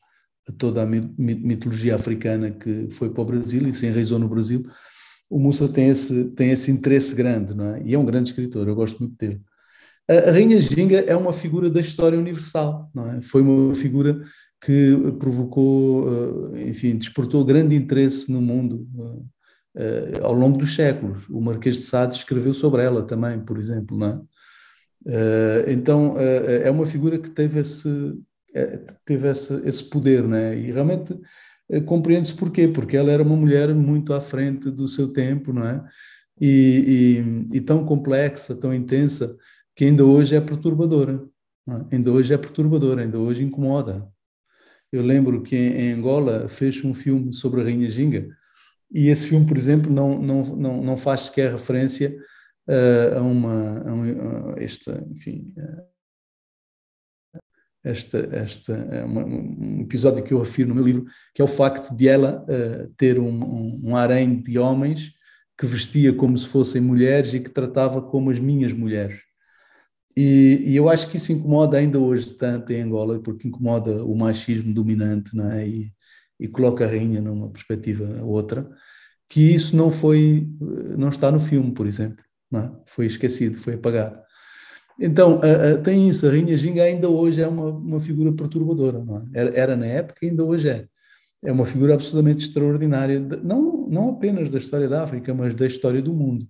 a, 0.48 0.52
toda 0.58 0.82
a 0.82 0.86
mitologia 0.86 1.96
africana 1.96 2.50
que 2.52 2.88
foi 2.90 3.10
para 3.10 3.22
o 3.22 3.26
Brasil 3.26 3.66
e 3.68 3.72
se 3.74 3.86
enraizou 3.86 4.18
no 4.18 4.28
Brasil, 4.28 4.64
o 5.30 5.38
Musa 5.40 5.68
tem 5.68 5.88
esse, 5.90 6.26
tem 6.32 6.50
esse 6.52 6.70
interesse 6.70 7.14
grande, 7.14 7.54
não 7.54 7.74
é? 7.76 7.82
E 7.84 7.94
é 7.94 7.98
um 7.98 8.04
grande 8.06 8.30
escritor, 8.30 8.68
eu 8.68 8.74
gosto 8.76 8.98
muito 9.00 9.16
dele. 9.18 9.40
A 10.10 10.32
Rainha 10.32 10.60
Ginga 10.60 10.98
é 10.98 11.14
uma 11.14 11.32
figura 11.32 11.70
da 11.70 11.80
história 11.80 12.18
universal, 12.18 12.90
não 12.92 13.06
é? 13.06 13.22
Foi 13.22 13.42
uma 13.42 13.72
figura 13.76 14.20
que 14.60 14.96
provocou, 15.18 16.56
eh, 16.56 16.68
enfim, 16.68 16.96
despertou 16.96 17.44
grande 17.44 17.76
interesse 17.76 18.30
no 18.30 18.42
mundo 18.42 18.86
eh, 19.76 20.20
ao 20.20 20.34
longo 20.34 20.58
dos 20.58 20.74
séculos. 20.74 21.28
O 21.28 21.40
Marquês 21.40 21.76
de 21.76 21.82
Sade 21.82 22.16
escreveu 22.16 22.52
sobre 22.52 22.82
ela 22.82 23.04
também, 23.04 23.40
por 23.40 23.56
exemplo, 23.56 23.96
não 23.96 24.06
é? 24.06 24.20
Eh, 25.06 25.64
então, 25.68 26.16
é 26.18 26.70
uma 26.70 26.86
figura 26.86 27.18
que 27.18 27.30
teve 27.30 27.60
esse, 27.60 27.88
teve 29.04 29.28
esse, 29.28 29.54
esse 29.66 29.84
poder, 29.84 30.26
não 30.26 30.36
é? 30.36 30.58
E 30.58 30.72
realmente 30.72 31.16
compreende-se 31.86 32.34
porquê, 32.34 32.66
porque 32.66 32.96
ela 32.96 33.12
era 33.12 33.22
uma 33.22 33.36
mulher 33.36 33.72
muito 33.74 34.12
à 34.12 34.20
frente 34.20 34.70
do 34.70 34.88
seu 34.88 35.12
tempo, 35.12 35.52
não 35.52 35.64
é? 35.64 35.82
E, 36.38 37.46
e, 37.52 37.58
e 37.58 37.60
tão 37.60 37.84
complexa, 37.84 38.56
tão 38.56 38.74
intensa, 38.74 39.36
que 39.80 39.86
ainda 39.86 40.04
hoje 40.04 40.36
é 40.36 40.40
perturbadora. 40.42 41.26
É? 41.66 41.96
Ainda 41.96 42.12
hoje 42.12 42.34
é 42.34 42.36
perturbadora, 42.36 43.00
ainda 43.00 43.18
hoje 43.18 43.42
incomoda. 43.42 44.06
Eu 44.92 45.02
lembro 45.02 45.40
que 45.40 45.56
em 45.56 45.92
Angola 45.92 46.50
fez 46.50 46.84
um 46.84 46.92
filme 46.92 47.32
sobre 47.32 47.62
a 47.62 47.64
Rainha 47.64 47.88
Ginga 47.88 48.28
e 48.92 49.08
esse 49.08 49.26
filme, 49.26 49.46
por 49.46 49.56
exemplo, 49.56 49.90
não, 49.90 50.20
não, 50.20 50.42
não, 50.54 50.82
não 50.82 50.96
faz 50.98 51.22
sequer 51.22 51.52
referência 51.52 52.14
uh, 52.68 53.16
a 53.16 53.22
uma 53.22 53.78
a 53.88 53.94
um, 53.94 54.50
a 54.50 54.62
esta, 54.62 55.02
enfim, 55.10 55.54
uh, 55.56 57.40
esta, 57.82 58.18
esta 58.36 59.06
uma, 59.06 59.24
um 59.24 59.80
episódio 59.80 60.22
que 60.22 60.34
eu 60.34 60.40
refiro 60.40 60.68
no 60.68 60.74
meu 60.74 60.84
livro, 60.84 61.06
que 61.34 61.40
é 61.40 61.44
o 61.44 61.48
facto 61.48 61.96
de 61.96 62.06
ela 62.06 62.44
uh, 62.44 62.86
ter 62.98 63.18
um, 63.18 63.30
um, 63.30 63.80
um 63.82 63.96
harém 63.96 64.42
de 64.42 64.58
homens 64.58 65.14
que 65.56 65.64
vestia 65.64 66.12
como 66.12 66.36
se 66.36 66.46
fossem 66.46 66.82
mulheres 66.82 67.32
e 67.32 67.40
que 67.40 67.48
tratava 67.48 68.02
como 68.02 68.30
as 68.30 68.38
minhas 68.38 68.74
mulheres. 68.74 69.29
E, 70.22 70.72
e, 70.72 70.76
eu 70.76 70.90
acho 70.90 71.08
que 71.08 71.16
isso 71.16 71.32
incomoda 71.32 71.78
ainda 71.78 71.98
hoje 71.98 72.30
tanto 72.32 72.70
em 72.74 72.82
Angola, 72.82 73.18
porque 73.20 73.48
incomoda 73.48 74.04
o 74.04 74.14
machismo 74.14 74.74
dominante 74.74 75.34
não 75.34 75.50
é? 75.50 75.66
e, 75.66 75.90
e 76.38 76.46
coloca 76.46 76.84
a 76.84 76.88
rainha 76.88 77.22
numa 77.22 77.48
perspectiva 77.48 78.22
outra, 78.22 78.68
que 79.26 79.40
isso 79.54 79.74
não 79.74 79.90
foi, 79.90 80.46
não 80.98 81.08
está 81.08 81.32
no 81.32 81.40
filme, 81.40 81.72
por 81.72 81.86
exemplo, 81.86 82.22
é? 82.54 82.70
foi 82.84 83.06
esquecido, 83.06 83.56
foi 83.56 83.74
apagado. 83.74 84.20
Então, 85.00 85.40
a, 85.42 85.72
a, 85.72 85.78
tem 85.78 86.10
isso, 86.10 86.26
a 86.26 86.30
Rainha 86.30 86.54
Ginga 86.58 86.82
ainda 86.82 87.08
hoje 87.08 87.40
é 87.40 87.48
uma, 87.48 87.70
uma 87.70 88.00
figura 88.00 88.30
perturbadora, 88.30 89.02
é? 89.32 89.40
era, 89.40 89.58
era 89.58 89.76
na 89.76 89.86
época 89.86 90.18
e 90.22 90.28
ainda 90.28 90.44
hoje 90.44 90.68
é. 90.68 90.86
É 91.42 91.50
uma 91.50 91.64
figura 91.64 91.94
absolutamente 91.94 92.44
extraordinária, 92.44 93.18
não, 93.42 93.88
não 93.88 94.10
apenas 94.10 94.50
da 94.50 94.58
história 94.58 94.86
da 94.86 95.02
África, 95.02 95.32
mas 95.32 95.54
da 95.54 95.66
história 95.66 96.02
do 96.02 96.12
mundo. 96.12 96.46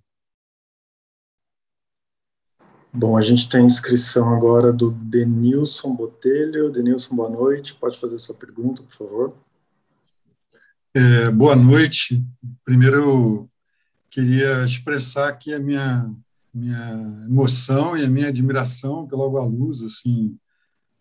Bom, 2.92 3.16
a 3.16 3.22
gente 3.22 3.48
tem 3.48 3.64
inscrição 3.64 4.34
agora 4.34 4.72
do 4.72 4.90
Denilson 4.90 5.94
Botelho. 5.94 6.72
Denilson, 6.72 7.14
boa 7.14 7.30
noite. 7.30 7.74
Pode 7.74 7.96
fazer 8.00 8.18
sua 8.18 8.34
pergunta, 8.34 8.82
por 8.82 8.92
favor. 8.92 9.34
É, 10.92 11.30
boa 11.30 11.54
noite. 11.54 12.20
Primeiro, 12.64 12.96
eu 12.96 13.50
queria 14.10 14.64
expressar 14.64 15.28
aqui 15.28 15.54
a 15.54 15.60
minha, 15.60 16.12
minha 16.52 17.24
emoção 17.28 17.96
e 17.96 18.04
a 18.04 18.10
minha 18.10 18.26
admiração 18.26 19.06
pela 19.06 19.24
Água 19.24 19.44
Luz. 19.44 19.80
Assim, 19.82 20.36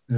é, 0.08 0.14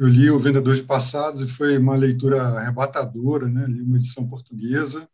eu 0.00 0.08
li 0.08 0.28
O 0.28 0.40
Vendedor 0.40 0.74
de 0.74 0.82
Passados 0.82 1.40
e 1.40 1.46
foi 1.46 1.78
uma 1.78 1.94
leitura 1.94 2.42
arrebatadora, 2.42 3.48
né? 3.48 3.64
li 3.68 3.80
uma 3.80 3.96
edição 3.96 4.26
portuguesa. 4.26 5.08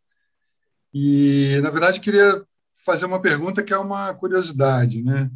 E, 0.91 1.59
na 1.61 1.69
verdade, 1.69 1.99
queria 1.99 2.43
fazer 2.83 3.05
uma 3.05 3.21
pergunta 3.21 3.61
que 3.61 3.71
é 3.71 3.77
uma 3.77 4.11
curiosidade, 4.15 5.03
né? 5.03 5.29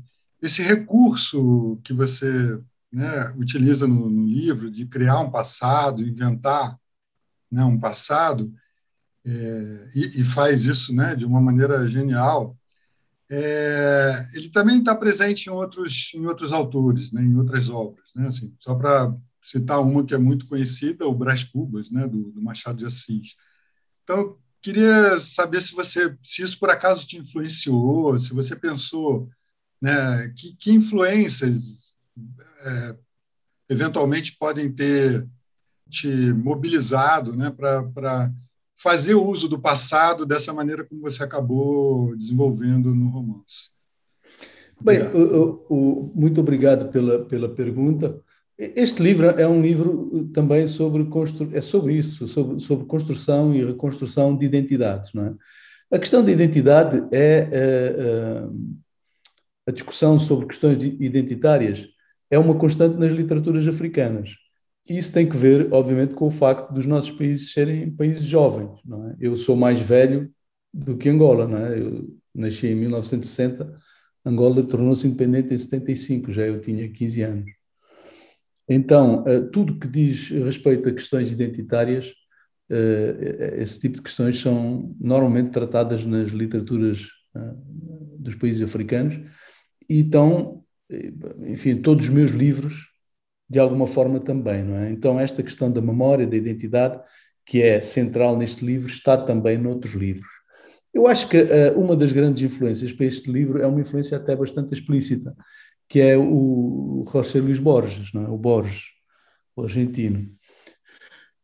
Esse 0.46 0.62
recurso 0.62 1.80
que 1.84 1.94
você 1.94 2.60
né, 2.92 3.34
utiliza 3.38 3.88
no, 3.88 4.10
no, 4.10 4.26
livro 4.26 4.70
de 4.72 4.86
criar 4.86 5.20
um 5.20 5.32
passado, 5.32 6.02
inventar 6.02 6.80
né, 7.52 7.64
um 7.64 7.80
passado, 7.80 8.54
é, 9.26 9.90
e, 9.96 10.22
e, 10.22 10.24
faz 10.24 10.66
isso 10.66 10.94
né, 10.94 11.16
de 11.16 11.26
uma 11.26 11.42
maneira 11.42 11.90
genial, 11.90 12.56
é, 13.30 14.24
ele 14.34 14.50
também 14.50 14.80
está 14.80 14.94
presente 14.96 15.48
em 15.48 15.50
outros, 15.50 16.12
em 16.14 16.26
outros 16.28 16.52
autores, 16.54 17.12
né, 17.12 17.24
em 17.24 17.36
outras 17.36 17.70
obras. 17.70 18.06
Né, 18.16 18.28
assim, 18.28 18.56
só 18.60 18.76
para 18.76 19.16
citar 19.42 19.82
uma 19.82 20.06
que 20.06 20.14
é 20.14 20.18
muito 20.18 20.48
conhecida, 20.48 21.08
o 21.08 21.16
Brás 21.16 21.44
Cubas, 21.44 21.90
né, 21.90 22.08
do, 22.08 22.32
do 22.32 22.42
Machado 22.42 22.78
de 22.78 22.86
Assis. 22.86 23.36
Então, 24.04 24.38
queria 24.62 25.20
saber 25.20 25.62
se 25.62 25.74
você, 25.74 26.16
se 26.24 26.44
isso 26.44 26.60
por 26.60 26.70
acaso 26.70 27.08
te 27.08 27.18
influenciou, 27.18 28.20
se 28.20 28.32
você 28.32 28.56
pensou 28.56 29.30
né? 29.86 30.34
que, 30.36 30.56
que 30.56 30.72
influências 30.72 31.62
é, 32.66 32.96
eventualmente 33.70 34.36
podem 34.36 34.72
ter 34.72 35.28
te 35.88 36.08
mobilizado 36.34 37.36
né, 37.36 37.52
para 37.52 38.32
fazer 38.76 39.14
uso 39.14 39.48
do 39.48 39.60
passado 39.60 40.26
dessa 40.26 40.52
maneira 40.52 40.84
como 40.84 41.02
você 41.02 41.24
acabou 41.24 42.18
desenvolvendo 42.18 42.96
no 42.96 43.10
romance? 43.10 43.70
Bem, 44.82 45.04
o, 45.14 45.66
o, 45.70 46.12
muito 46.16 46.42
obrigado 46.42 46.90
pela, 46.90 47.24
pela 47.26 47.48
pergunta. 47.48 48.20
Este 48.58 49.04
livro 49.04 49.28
é 49.28 49.48
um 49.48 49.62
livro 49.62 50.30
também 50.34 50.68
sobre 50.68 51.06
constru... 51.06 51.50
é 51.54 51.62
sobre 51.62 51.94
isso, 51.94 52.28
sobre, 52.28 52.60
sobre 52.60 52.86
construção 52.86 53.54
e 53.54 53.64
reconstrução 53.64 54.36
de 54.36 54.46
identidades, 54.46 55.14
não 55.14 55.26
é? 55.28 55.36
A 55.92 56.00
questão 56.00 56.26
da 56.26 56.32
identidade 56.32 57.06
é 57.12 57.42
a, 57.42 57.48
eh, 57.54 58.48
a, 59.68 59.72
eh, 59.72 59.74
discussão 59.74 60.20
sobre 60.20 60.48
questões 60.48 60.84
identitárias 60.84 61.88
é 62.30 62.40
uma 62.40 62.56
constante 62.58 62.98
nas 62.98 63.12
literaturas 63.12 63.68
africanas. 63.68 64.36
E 64.88 64.98
isso 64.98 65.12
tem 65.12 65.28
que 65.28 65.38
ver, 65.38 65.74
obviamente, 65.74 66.14
com 66.14 66.28
o 66.28 66.32
facto 66.32 66.72
dos 66.72 66.86
nossos 66.86 67.12
países 67.12 67.52
serem 67.52 67.90
países 67.92 68.24
jovens. 68.26 68.80
É? 69.12 69.28
Eu 69.28 69.36
sou 69.36 69.56
mais 69.56 69.80
velho 69.80 70.32
do 70.74 70.98
que 70.98 71.10
Angola, 71.10 71.48
não 71.48 71.58
é? 71.58 71.80
Eu 71.80 72.16
nasci 72.34 72.68
em 72.68 72.76
1960, 72.76 73.80
Angola 74.26 74.64
tornou-se 74.64 75.08
independente 75.08 75.54
em 75.54 75.58
75, 75.58 76.32
já 76.32 76.44
eu 76.46 76.60
tinha 76.60 76.90
15 76.90 77.22
anos. 77.22 77.52
Então, 78.68 79.24
eh, 79.28 79.42
tudo 79.42 79.78
que 79.80 79.88
diz 79.88 80.30
respeito 80.30 80.90
a 80.90 80.92
questões 80.92 81.32
identitárias, 81.32 82.12
eh, 82.70 83.56
esse 83.58 83.80
tipo 83.80 83.98
de 83.98 84.02
questões 84.02 84.40
são 84.40 84.96
normalmente 85.00 85.52
tratadas 85.52 86.04
nas 86.06 86.32
literaturas 86.32 87.08
eh, 87.36 87.54
dos 88.20 88.36
países 88.36 88.64
africanos 88.64 89.20
e 89.90 90.02
estão, 90.02 90.64
enfim, 91.46 91.82
todos 91.82 92.08
os 92.08 92.14
meus 92.14 92.32
livros, 92.32 92.90
de 93.50 93.60
alguma 93.60 93.88
forma 93.88 94.20
também, 94.20 94.64
não 94.64 94.78
é? 94.78 94.90
Então, 94.92 95.20
esta 95.20 95.44
questão 95.44 95.72
da 95.72 95.82
memória, 95.82 96.26
da 96.26 96.36
identidade, 96.36 97.00
que 97.46 97.62
é 97.62 97.80
central 97.82 98.36
neste 98.38 98.66
livro, 98.66 98.92
está 98.92 99.18
também 99.18 99.58
noutros 99.58 99.94
livros. 99.94 100.30
Eu 100.94 101.08
acho 101.08 101.28
que 101.28 101.44
uma 101.76 101.96
das 101.96 102.14
grandes 102.14 102.42
influências 102.42 102.94
para 102.94 103.06
este 103.06 103.30
livro 103.30 103.62
é 103.62 103.68
uma 103.68 103.82
influência 103.82 104.18
até 104.18 104.36
bastante 104.36 104.74
explícita, 104.74 105.36
que 105.88 106.00
é 106.00 106.18
o 106.18 107.06
José 107.12 107.40
Luís 107.40 107.60
Borges, 107.60 108.12
não 108.14 108.24
é? 108.24 108.30
o 108.30 108.38
Borges, 108.38 108.86
o 109.56 109.64
argentino, 109.64 110.30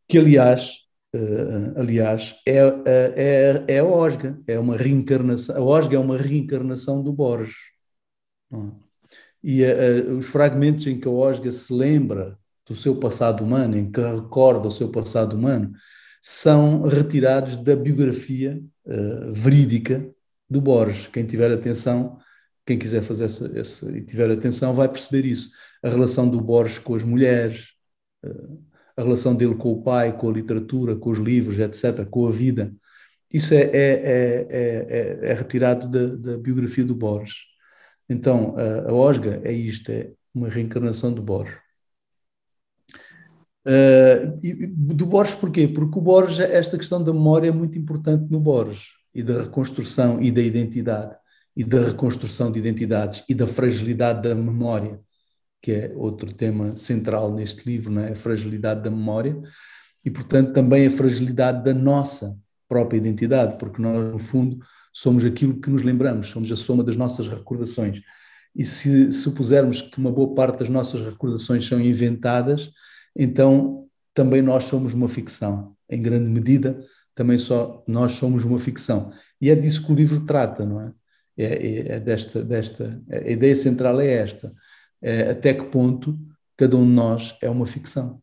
que 0.08 0.17
aliás, 0.17 0.73
uh, 1.15 1.80
aliás 1.80 2.36
é, 2.45 2.58
é, 2.86 3.63
é 3.67 3.80
a 3.80 3.86
Osga, 3.86 4.39
é 4.47 4.60
uma 4.60 4.75
reencarnação, 4.75 5.56
a 5.56 5.62
Osga 5.62 5.95
é 5.95 5.99
uma 5.99 6.17
reencarnação 6.17 7.01
do 7.01 7.13
Borges. 7.13 7.70
É? 8.54 8.58
E 9.44 9.64
uh, 9.64 10.18
os 10.18 10.28
fragmentos 10.28 10.86
em 10.88 11.00
que 11.00 11.08
a 11.08 11.12
Osga 11.12 11.50
se 11.52 11.74
lembra 11.74 12.38
do 12.68 12.76
seu 12.76 12.96
passado 12.96 13.44
humano, 13.44 13.78
em 13.78 13.92
que 13.92 14.00
recorda 14.00 14.68
o 14.68 14.72
seu 14.72 14.90
passado 14.90 15.36
humano, 15.36 15.72
são 16.22 16.84
retirados 16.84 17.58
da 17.58 17.76
biografia 17.76 18.62
uh, 18.86 19.34
verídica 19.34 20.08
do 20.50 20.62
Borges. 20.62 21.08
Quem 21.08 21.26
tiver 21.26 21.52
atenção 21.52 22.20
quem 22.66 22.78
quiser 22.78 23.02
fazer 23.02 23.26
essa, 23.26 23.60
essa, 23.60 23.98
e 23.98 24.02
tiver 24.02 24.30
atenção 24.32 24.74
vai 24.74 24.88
perceber 24.88 25.26
isso. 25.26 25.50
A 25.84 25.90
relação 25.90 26.30
do 26.30 26.40
Borges 26.40 26.80
com 26.80 26.96
as 26.96 27.04
mulheres, 27.04 27.74
eh, 28.24 28.30
a 28.98 29.02
relação 29.02 29.36
dele 29.36 29.56
com 29.56 29.72
o 29.72 29.82
pai, 29.84 30.16
com 30.18 30.30
a 30.30 30.34
literatura, 30.34 30.96
com 30.96 31.10
os 31.10 31.20
livros, 31.20 31.58
etc., 31.60 32.06
com 32.06 32.28
a 32.28 32.32
vida. 32.32 32.74
Isso 33.34 33.54
é, 33.54 33.62
é, 33.62 34.48
é, 34.50 35.20
é 35.32 35.34
retirado 35.34 35.88
da, 35.90 36.16
da, 36.16 36.38
biografia 36.38 36.84
do 36.84 36.96
Borges. 36.96 37.51
Então, 38.12 38.56
a, 38.58 38.89
a 38.89 38.93
Osga 38.93 39.41
é 39.43 39.54
isto, 39.54 39.89
é 39.89 40.12
uma 40.36 40.50
reencarnação 40.50 41.13
do 41.13 41.21
Borges. 41.21 41.56
Uh, 43.65 44.36
do 44.76 45.06
Borges 45.06 45.36
porquê? 45.36 45.67
Porque 45.67 45.97
o 45.97 46.02
Borges, 46.02 46.39
esta 46.39 46.78
questão 46.78 47.02
da 47.02 47.13
memória 47.13 47.47
é 47.47 47.52
muito 47.52 47.78
importante 47.78 48.30
no 48.30 48.39
Borges 48.39 48.88
e 49.13 49.24
da 49.24 49.43
reconstrução 49.43 50.21
e 50.21 50.30
da 50.30 50.41
identidade 50.41 51.15
e 51.56 51.63
da 51.63 51.82
reconstrução 51.84 52.52
de 52.52 52.60
identidades 52.60 53.24
e 53.30 53.36
da 53.36 53.47
fragilidade 53.47 54.28
da 54.28 54.36
memória, 54.36 55.00
que 55.62 55.71
é 55.71 55.93
outro 55.95 56.34
tema 56.34 56.76
central 56.76 57.34
neste 57.34 57.65
livro, 57.65 57.91
não 57.91 58.02
é? 58.02 58.12
a 58.12 58.15
fragilidade 58.15 58.82
da 58.84 58.89
memória 58.89 59.39
e, 60.04 60.12
portanto, 60.12 60.54
também 60.54 60.88
a 60.88 60.91
fragilidade 60.91 61.63
da 61.63 61.74
nossa 61.74 62.38
própria 62.67 62.97
identidade, 62.97 63.58
porque 63.58 63.82
nós, 63.82 64.12
no 64.12 64.19
fundo, 64.19 64.60
somos 64.91 65.23
aquilo 65.23 65.60
que 65.60 65.69
nos 65.69 65.84
lembramos, 65.84 66.30
somos 66.30 66.51
a 66.51 66.56
soma 66.56 66.84
das 66.84 66.95
nossas 66.95 67.27
recordações. 67.27 68.01
E 68.56 68.65
se 68.65 69.12
supusermos 69.12 69.82
que 69.82 69.97
uma 69.97 70.12
boa 70.12 70.36
parte 70.36 70.60
das 70.60 70.69
nossas 70.69 71.01
recordações 71.01 71.65
são 71.65 71.80
inventadas, 71.80 72.71
então 73.15 73.88
também 74.13 74.41
nós 74.41 74.65
somos 74.65 74.93
uma 74.93 75.08
ficção. 75.08 75.75
Em 75.89 76.01
grande 76.01 76.30
medida, 76.30 76.84
também 77.15 77.38
só 77.38 77.84
nós 77.88 78.13
somos 78.13 78.43
uma 78.43 78.60
ficção. 78.60 79.12
E 79.39 79.49
é 79.49 79.56
disso 79.56 79.86
que 79.86 79.91
o 79.91 79.95
livro 79.95 80.25
trata, 80.25 80.65
não 80.65 80.82
é? 80.82 80.93
é, 81.38 81.45
é, 81.45 81.91
é 81.93 81.99
desta, 81.99 82.43
desta, 82.43 83.01
a 83.10 83.30
ideia 83.30 83.56
central 83.56 83.99
é 84.01 84.13
esta, 84.13 84.54
é 85.01 85.32
até 85.32 85.54
que 85.54 85.65
ponto 85.65 86.17
cada 86.58 86.75
um 86.75 86.86
de 86.86 86.91
nós 86.91 87.38
é 87.41 87.49
uma 87.49 87.65
ficção. 87.65 88.21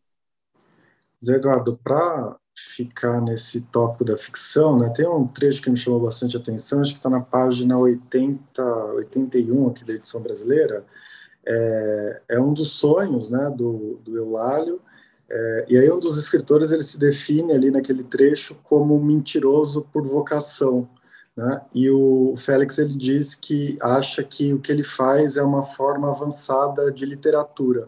Zé 1.23 1.35
Eduardo, 1.35 1.77
para 1.83 2.37
ficar 2.75 3.21
nesse 3.21 3.61
tópico 3.61 4.03
da 4.03 4.17
ficção, 4.17 4.77
né, 4.77 4.89
tem 4.89 5.07
um 5.07 5.27
trecho 5.27 5.61
que 5.61 5.69
me 5.69 5.77
chamou 5.77 5.99
bastante 5.99 6.35
atenção, 6.35 6.81
acho 6.81 6.93
que 6.93 6.99
está 6.99 7.09
na 7.09 7.21
página 7.21 7.77
80, 7.77 8.63
81 8.63 9.69
aqui 9.69 9.85
da 9.85 9.93
edição 9.93 10.21
brasileira, 10.21 10.85
é, 11.45 12.21
é 12.29 12.39
um 12.39 12.53
dos 12.53 12.71
sonhos 12.71 13.29
né, 13.29 13.49
do, 13.55 13.99
do 14.03 14.17
Eulálio, 14.17 14.81
é, 15.29 15.65
e 15.69 15.77
aí 15.77 15.91
um 15.91 15.99
dos 15.99 16.17
escritores 16.17 16.71
ele 16.71 16.81
se 16.81 16.99
define 16.99 17.53
ali 17.53 17.69
naquele 17.69 18.03
trecho 18.03 18.55
como 18.63 18.99
mentiroso 18.99 19.87
por 19.93 20.05
vocação. 20.07 20.89
Né? 21.37 21.61
E 21.73 21.89
o 21.89 22.33
Félix 22.35 22.79
ele 22.79 22.95
diz 22.95 23.35
que 23.35 23.77
acha 23.79 24.23
que 24.23 24.53
o 24.53 24.59
que 24.59 24.71
ele 24.71 24.83
faz 24.83 25.37
é 25.37 25.43
uma 25.43 25.63
forma 25.63 26.09
avançada 26.09 26.91
de 26.91 27.05
literatura. 27.05 27.87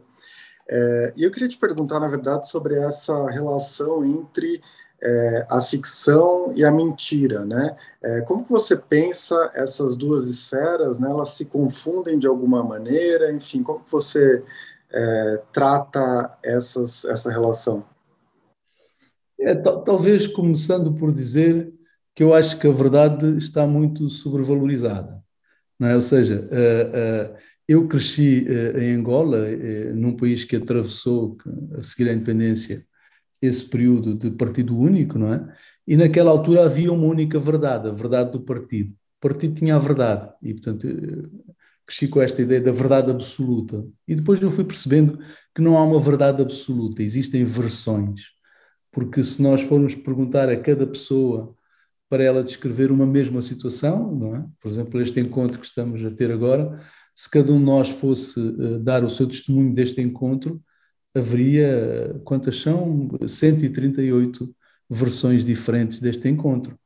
É, 0.72 1.14
e 1.18 1.24
eu 1.26 1.32
queria 1.32 1.50
te 1.50 1.58
perguntar, 1.58 2.00
na 2.00 2.08
verdade, 2.08 2.48
sobre 2.48 2.76
essa 2.76 3.30
relação 3.30 4.06
entre 4.06 4.62
é, 5.04 5.46
a 5.50 5.60
ficção 5.60 6.54
e 6.56 6.64
a 6.64 6.72
mentira, 6.72 7.44
né? 7.44 7.76
É, 8.02 8.22
como 8.22 8.46
que 8.46 8.52
você 8.52 8.78
pensa 8.78 9.52
essas 9.54 9.98
duas 9.98 10.30
esferas, 10.30 10.98
né? 10.98 11.10
Elas 11.10 11.32
se 11.32 11.44
confundem 11.46 12.18
de 12.18 12.26
alguma 12.26 12.64
maneira, 12.64 13.34
enfim, 13.34 13.62
como 13.62 13.84
que 13.84 13.92
você 13.92 14.42
é, 14.90 15.42
trata 15.52 16.38
essas, 16.42 17.04
essa 17.04 17.30
relação? 17.30 17.84
É, 19.38 19.54
talvez 19.56 20.26
começando 20.26 20.94
por 20.94 21.12
dizer 21.12 21.74
que 22.16 22.24
eu 22.24 22.34
acho 22.34 22.58
que 22.60 22.68
a 22.68 22.72
verdade 22.72 23.38
está 23.38 23.68
muito 23.68 24.08
sobrevalorizada. 24.08 25.22
Não 25.80 25.88
é? 25.88 25.96
Ou 25.96 26.02
seja, 26.02 26.48
uh, 26.48 27.36
eu 27.72 27.88
cresci 27.88 28.46
uh, 28.48 28.80
em 28.80 28.96
Angola, 28.96 29.48
num 29.96 30.16
país 30.16 30.44
que 30.44 30.56
atravessou, 30.56 31.38
a 31.78 31.84
seguir 31.84 32.10
à 32.10 32.14
independência, 32.14 32.86
esse 33.42 33.66
período 33.66 34.14
de 34.14 34.30
partido 34.32 34.78
único, 34.78 35.18
não 35.18 35.34
é? 35.34 35.56
E 35.88 35.98
naquela 35.98 36.30
altura 36.30 36.66
havia 36.66 36.92
uma 36.94 37.06
única 37.06 37.40
verdade, 37.40 37.90
a 37.90 37.92
verdade 37.92 38.32
do 38.32 38.42
partido. 38.42 38.92
O 38.92 39.22
partido 39.22 39.56
tinha 39.56 39.76
a 39.76 39.80
verdade, 39.80 40.32
e 40.42 40.54
portanto 40.54 40.88
cresci 41.86 42.08
com 42.08 42.22
esta 42.22 42.42
ideia 42.42 42.62
da 42.62 42.72
verdade 42.72 43.12
absoluta. 43.12 43.86
E 44.08 44.16
depois 44.16 44.42
eu 44.42 44.52
fui 44.52 44.64
percebendo 44.64 45.20
que 45.54 45.62
não 45.62 45.78
há 45.78 45.84
uma 45.84 46.00
verdade 46.00 46.42
absoluta, 46.42 47.04
existem 47.04 47.44
versões. 47.44 48.22
Porque 48.92 49.24
se 49.24 49.42
nós 49.42 49.62
formos 49.62 49.96
perguntar 49.96 50.50
a 50.50 50.58
cada 50.58 50.86
pessoa 50.88 51.56
para 52.10 52.24
ela 52.24 52.44
descrever 52.44 52.92
uma 52.92 53.06
mesma 53.06 53.42
situação, 53.42 54.14
não 54.14 54.36
é? 54.36 54.46
Por 54.60 54.70
exemplo, 54.70 55.02
este 55.02 55.20
encontro 55.20 55.60
que 55.60 55.66
estamos 55.66 56.04
a 56.04 56.12
ter 56.12 56.32
agora, 56.32 56.80
se 57.13 57.30
cada 57.30 57.52
um 57.52 57.60
de 57.60 57.65
nós 57.65 57.89
fosse 57.89 58.39
uh, 58.39 58.80
dar 58.80 59.04
o 59.04 59.10
seu 59.10 59.28
testemunho 59.28 59.74
deste 59.74 60.02
encontro, 60.02 60.62
haveria, 61.15 62.19
quantas 62.24 62.58
são? 62.62 63.10
138 63.28 64.56
versões 64.89 65.43
diferentes 65.43 66.00
deste 66.00 66.28
encontro. 66.28 66.78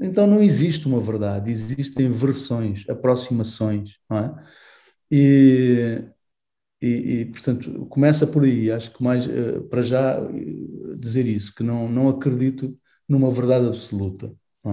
Então 0.00 0.26
não 0.26 0.42
existe 0.42 0.86
uma 0.86 1.00
verdade, 1.00 1.50
existem 1.50 2.10
versões, 2.10 2.84
aproximações, 2.88 3.98
não 4.10 4.18
é? 4.18 4.34
E, 5.10 6.04
e, 6.82 7.20
e 7.20 7.24
portanto, 7.26 7.86
começa 7.86 8.26
por 8.26 8.44
aí, 8.44 8.70
acho 8.70 8.92
que 8.92 9.02
mais, 9.02 9.26
uh, 9.26 9.62
para 9.68 9.82
já 9.82 10.16
dizer 10.98 11.26
isso, 11.26 11.54
que 11.54 11.62
não, 11.62 11.88
não 11.88 12.08
acredito 12.08 12.78
numa 13.08 13.30
verdade 13.30 13.66
absoluta. 13.66 14.34
É? 14.66 14.70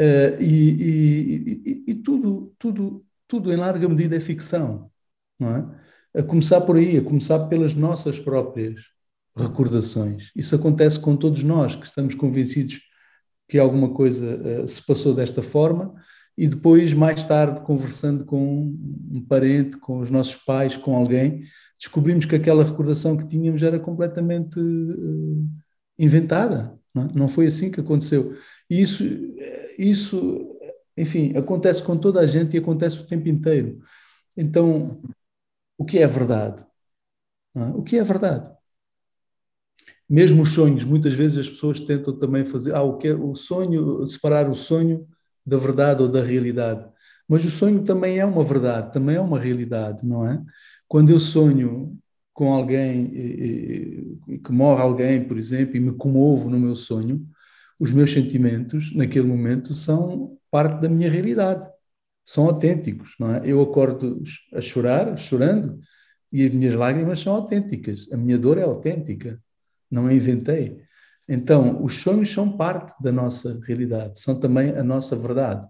Uh, 0.00 0.42
e, 0.42 1.62
e, 1.64 1.84
e, 1.88 1.94
tudo, 1.96 2.54
tudo, 2.58 3.04
tudo 3.28 3.52
em 3.52 3.56
larga 3.56 3.88
medida 3.88 4.16
é 4.16 4.20
ficção, 4.20 4.90
não 5.38 5.56
é? 5.56 6.20
A 6.20 6.22
começar 6.22 6.62
por 6.62 6.76
aí, 6.76 6.96
a 6.96 7.04
começar 7.04 7.46
pelas 7.46 7.74
nossas 7.74 8.18
próprias 8.18 8.80
recordações. 9.36 10.32
Isso 10.34 10.56
acontece 10.56 10.98
com 10.98 11.16
todos 11.16 11.42
nós 11.42 11.76
que 11.76 11.86
estamos 11.86 12.14
convencidos 12.14 12.80
que 13.46 13.58
alguma 13.58 13.90
coisa 13.90 14.64
uh, 14.64 14.68
se 14.68 14.84
passou 14.84 15.14
desta 15.14 15.42
forma 15.42 15.94
e 16.36 16.46
depois, 16.46 16.92
mais 16.92 17.24
tarde, 17.24 17.60
conversando 17.62 18.24
com 18.24 18.74
um 19.10 19.24
parente, 19.28 19.76
com 19.78 19.98
os 19.98 20.10
nossos 20.10 20.36
pais, 20.36 20.76
com 20.76 20.96
alguém, 20.96 21.42
descobrimos 21.78 22.26
que 22.26 22.36
aquela 22.36 22.62
recordação 22.62 23.16
que 23.16 23.26
tínhamos 23.26 23.62
era 23.62 23.78
completamente 23.78 24.58
uh, 24.60 25.48
inventada. 25.98 26.78
Não, 26.94 27.02
é? 27.02 27.08
não 27.14 27.28
foi 27.28 27.46
assim 27.46 27.70
que 27.70 27.80
aconteceu. 27.80 28.34
E 28.70 28.80
isso, 28.80 29.04
isso, 29.78 30.57
enfim, 31.02 31.36
acontece 31.36 31.82
com 31.82 31.96
toda 31.96 32.20
a 32.20 32.26
gente 32.26 32.54
e 32.54 32.58
acontece 32.58 32.98
o 32.98 33.06
tempo 33.06 33.28
inteiro. 33.28 33.80
Então, 34.36 35.00
o 35.76 35.84
que 35.84 35.98
é 35.98 36.06
verdade? 36.06 36.64
É? 37.54 37.62
O 37.74 37.82
que 37.82 37.98
é 37.98 38.02
verdade? 38.02 38.50
Mesmo 40.08 40.42
os 40.42 40.52
sonhos, 40.52 40.84
muitas 40.84 41.12
vezes 41.12 41.38
as 41.38 41.48
pessoas 41.48 41.80
tentam 41.80 42.18
também 42.18 42.44
fazer 42.44 42.74
ah, 42.74 42.82
o 42.82 42.96
que 42.96 43.08
é 43.08 43.14
o 43.14 43.34
sonho, 43.34 44.06
separar 44.06 44.48
o 44.48 44.54
sonho 44.54 45.06
da 45.44 45.56
verdade 45.56 46.02
ou 46.02 46.08
da 46.08 46.22
realidade. 46.22 46.88
Mas 47.28 47.44
o 47.44 47.50
sonho 47.50 47.84
também 47.84 48.18
é 48.18 48.24
uma 48.24 48.42
verdade, 48.42 48.92
também 48.92 49.16
é 49.16 49.20
uma 49.20 49.38
realidade, 49.38 50.06
não 50.06 50.26
é? 50.26 50.42
Quando 50.86 51.10
eu 51.10 51.20
sonho 51.20 51.98
com 52.32 52.54
alguém, 52.54 54.18
que 54.42 54.52
morre 54.52 54.80
alguém, 54.80 55.24
por 55.26 55.36
exemplo, 55.36 55.76
e 55.76 55.80
me 55.80 55.92
comovo 55.92 56.48
no 56.48 56.58
meu 56.58 56.74
sonho, 56.74 57.26
os 57.78 57.90
meus 57.90 58.12
sentimentos 58.12 58.94
naquele 58.94 59.26
momento 59.26 59.74
são 59.74 60.37
parte 60.50 60.80
da 60.80 60.88
minha 60.88 61.10
realidade, 61.10 61.68
são 62.24 62.44
autênticos, 62.46 63.14
não 63.18 63.34
é? 63.34 63.42
Eu 63.44 63.62
acordo 63.62 64.22
a 64.52 64.60
chorar, 64.60 65.16
chorando, 65.16 65.78
e 66.30 66.44
as 66.46 66.52
minhas 66.52 66.74
lágrimas 66.74 67.20
são 67.20 67.34
autênticas, 67.34 68.06
a 68.12 68.16
minha 68.16 68.38
dor 68.38 68.58
é 68.58 68.62
autêntica, 68.62 69.42
não 69.90 70.06
a 70.06 70.12
inventei. 70.12 70.82
Então, 71.28 71.82
os 71.82 72.00
sonhos 72.00 72.30
são 72.30 72.56
parte 72.56 72.94
da 73.02 73.12
nossa 73.12 73.58
realidade, 73.66 74.20
são 74.20 74.38
também 74.38 74.70
a 74.70 74.82
nossa 74.82 75.16
verdade, 75.16 75.66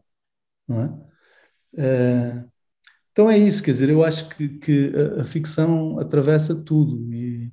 não 0.67 0.83
é? 0.83 1.09
Uh, 1.75 2.51
então 3.12 3.29
é 3.29 3.37
isso, 3.37 3.62
quer 3.62 3.73
dizer, 3.73 3.91
eu 3.91 4.05
acho 4.05 4.29
que, 4.29 4.49
que 4.49 4.93
a, 5.19 5.23
a, 5.23 5.25
ficção 5.25 5.99
atravessa 5.99 6.55
tudo 6.64 7.12
e, 7.12 7.53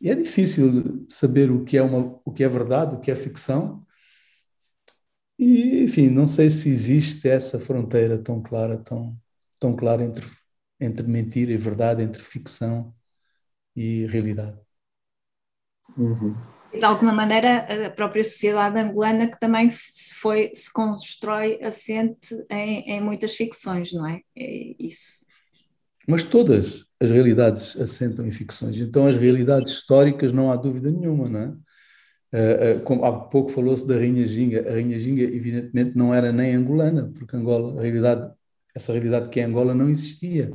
e, 0.00 0.10
é 0.10 0.14
difícil 0.16 1.06
saber 1.08 1.50
o 1.50 1.64
que 1.64 1.76
é 1.76 1.82
uma, 1.82 2.20
o 2.24 2.32
que 2.32 2.42
é 2.42 2.48
verdade, 2.48 2.96
o 2.96 3.00
que 3.00 3.10
é 3.10 3.16
ficção. 3.16 3.86
E, 5.40 5.82
enfim, 5.82 6.10
não 6.10 6.26
sei 6.26 6.50
se 6.50 6.68
existe 6.68 7.28
essa 7.28 7.58
fronteira 7.58 8.22
tão 8.22 8.42
clara, 8.42 8.76
tão, 8.78 9.18
tão 9.58 9.74
clara 9.74 10.04
entre, 10.04 10.26
entre 10.78 11.06
mentira 11.06 11.50
e 11.50 11.56
verdade, 11.56 12.02
entre 12.02 12.22
ficção 12.22 12.94
e 13.74 14.06
realidade. 14.06 14.60
Uhum 15.96 16.36
de 16.76 16.84
alguma 16.84 17.12
maneira 17.12 17.86
a 17.86 17.90
própria 17.90 18.22
sociedade 18.22 18.78
angolana 18.78 19.28
que 19.28 19.38
também 19.40 19.70
se 19.70 20.14
foi 20.14 20.50
se 20.54 20.72
constrói 20.72 21.58
assente 21.62 22.28
em, 22.48 22.92
em 22.92 23.00
muitas 23.00 23.34
ficções, 23.34 23.92
não 23.92 24.06
é? 24.06 24.20
É 24.36 24.74
isso. 24.78 25.26
Mas 26.06 26.22
todas 26.22 26.84
as 27.00 27.10
realidades 27.10 27.76
assentam 27.76 28.26
em 28.26 28.32
ficções. 28.32 28.78
Então 28.78 29.06
as 29.06 29.16
realidades 29.16 29.72
históricas 29.72 30.32
não 30.32 30.50
há 30.50 30.56
dúvida 30.56 30.90
nenhuma, 30.90 31.28
não 31.28 31.40
é? 31.40 31.52
Uh, 32.32 32.80
como 32.84 33.04
há 33.04 33.12
pouco 33.12 33.50
falou-se 33.50 33.86
da 33.86 33.96
Rainha 33.96 34.26
Ginga, 34.26 34.68
a 34.68 34.72
Rainha 34.72 34.98
Ginga 34.98 35.22
evidentemente 35.22 35.96
não 35.96 36.14
era 36.14 36.30
nem 36.30 36.54
angolana, 36.54 37.10
porque 37.12 37.36
Angola, 37.36 37.78
a 37.78 37.82
realidade, 37.82 38.32
essa 38.74 38.92
realidade 38.92 39.28
que 39.30 39.40
é 39.40 39.44
Angola 39.44 39.74
não 39.74 39.88
existia 39.88 40.52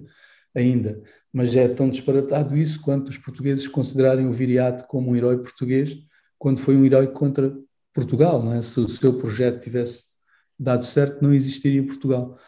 ainda 0.55 1.01
mas 1.35 1.53
é 1.53 1.67
tão 1.67 1.89
disparatado 1.89 2.55
isso 2.55 2.79
quanto 2.79 3.09
os 3.09 3.17
portugueses 3.17 3.67
considerarem 3.67 4.25
o 4.25 4.31
Viriato 4.31 4.85
como 4.87 5.11
um 5.11 5.15
herói 5.17 5.37
português, 5.37 5.93
quando 6.39 6.61
foi 6.61 6.77
um 6.77 6.85
herói 6.85 7.07
contra 7.07 7.53
Portugal. 7.93 8.41
Não 8.41 8.53
é? 8.53 8.61
Se 8.61 8.79
o 8.79 8.87
seu 8.87 9.17
projeto 9.17 9.61
tivesse 9.61 10.05
dado 10.57 10.85
certo, 10.85 11.21
não 11.21 11.33
existiria 11.33 11.85
Portugal. 11.85 12.39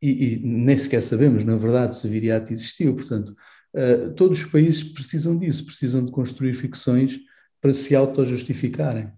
E, 0.00 0.36
e 0.36 0.38
nem 0.38 0.74
sequer 0.74 1.02
sabemos, 1.02 1.44
na 1.44 1.58
verdade, 1.58 1.96
se 1.96 2.08
Viriato 2.08 2.50
existiu. 2.50 2.96
Portanto, 2.96 3.36
uh, 3.76 4.10
todos 4.14 4.38
os 4.42 4.50
países 4.50 4.82
precisam 4.82 5.36
disso, 5.36 5.66
precisam 5.66 6.02
de 6.02 6.10
construir 6.10 6.54
ficções 6.54 7.20
para 7.60 7.74
se 7.74 7.94
auto-justificarem. 7.94 9.12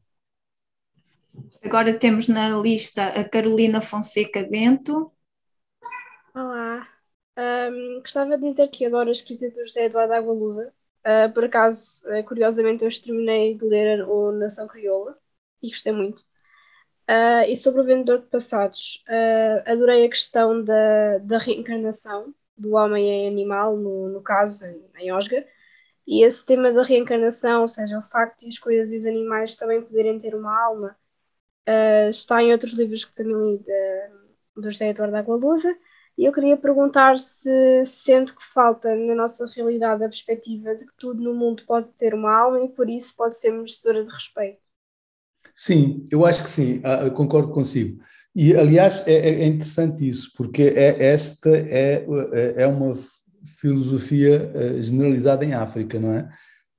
Agora 1.64 1.94
temos 1.94 2.28
na 2.28 2.48
lista 2.50 3.07
a 3.07 3.24
Carolina 3.24 3.81
Fonseca 3.81 4.42
Bento. 4.42 5.12
Olá, 6.35 6.87
um, 7.38 8.00
gostava 8.00 8.37
de 8.37 8.48
dizer 8.48 8.68
que 8.68 8.85
adoro 8.85 9.09
a 9.09 9.12
escrita 9.12 9.48
do 9.50 9.64
José 9.64 9.85
Eduardo 9.85 10.14
Agualusa. 10.14 10.72
Uh, 11.00 11.33
por 11.33 11.44
acaso, 11.44 12.02
uh, 12.07 12.24
curiosamente, 12.24 12.85
eu 12.85 12.90
terminei 13.02 13.55
de 13.55 13.64
ler 13.64 14.09
o 14.09 14.33
Nação 14.33 14.66
Crioula 14.66 15.16
e 15.62 15.68
gostei 15.68 15.92
muito. 15.92 16.20
Uh, 17.09 17.44
e 17.48 17.57
sobre 17.57 17.81
o 17.81 17.85
Vendedor 17.85 18.20
de 18.20 18.26
Passados, 18.26 19.05
adorei 19.66 20.07
a 20.07 20.09
questão 20.09 20.62
da, 20.62 21.18
da 21.18 21.38
reencarnação 21.38 22.35
do 22.57 22.74
homem 22.74 23.09
em 23.09 23.28
animal, 23.28 23.76
no, 23.76 24.09
no 24.09 24.22
caso, 24.22 24.66
em, 24.66 24.83
em 24.98 25.12
Osga. 25.12 25.44
E 26.06 26.24
esse 26.24 26.44
tema 26.44 26.72
da 26.72 26.82
reencarnação, 26.82 27.62
ou 27.62 27.68
seja, 27.68 27.98
o 27.98 28.02
facto 28.02 28.40
de 28.40 28.48
as 28.48 28.58
coisas 28.58 28.92
e 28.92 28.96
os 28.96 29.06
animais 29.06 29.56
também 29.56 29.82
poderem 29.82 30.18
ter 30.18 30.34
uma 30.34 30.54
alma, 30.64 30.96
está 32.10 32.42
em 32.42 32.52
outros 32.52 32.72
livros 32.74 33.04
que 33.04 33.14
também 33.14 33.34
li 33.34 33.58
de, 33.58 34.10
do 34.60 34.70
José 34.70 34.88
Eduardo 34.90 35.16
Agualusa. 35.16 35.76
E 36.18 36.24
eu 36.24 36.32
queria 36.32 36.56
perguntar 36.56 37.18
se 37.18 37.84
sente 37.84 38.34
que 38.34 38.44
falta 38.44 38.94
na 38.94 39.14
nossa 39.14 39.46
realidade 39.46 40.04
a 40.04 40.08
perspectiva 40.08 40.74
de 40.74 40.84
que 40.84 40.92
tudo 40.98 41.22
no 41.22 41.34
mundo 41.34 41.64
pode 41.66 41.92
ter 41.94 42.14
uma 42.14 42.32
alma 42.32 42.62
e 42.64 42.68
por 42.68 42.88
isso 42.90 43.16
pode 43.16 43.36
ser 43.36 43.50
merecedora 43.50 44.04
de 44.04 44.10
respeito. 44.10 44.60
Sim, 45.54 46.06
eu 46.10 46.24
acho 46.24 46.42
que 46.42 46.50
sim, 46.50 46.80
ah, 46.84 47.10
concordo 47.10 47.52
consigo. 47.52 48.02
E, 48.34 48.54
aliás, 48.56 49.02
é, 49.06 49.12
é, 49.12 49.42
é 49.42 49.46
interessante 49.46 50.08
isso, 50.08 50.32
porque 50.36 50.62
é, 50.62 51.12
esta 51.12 51.50
é, 51.50 52.04
é 52.56 52.66
uma 52.66 52.92
filosofia 53.62 54.51
eh, 54.55 54.83
generalizada 54.83 55.44
em 55.44 55.55
África, 55.55 56.01
não 56.01 56.12
é? 56.12 56.29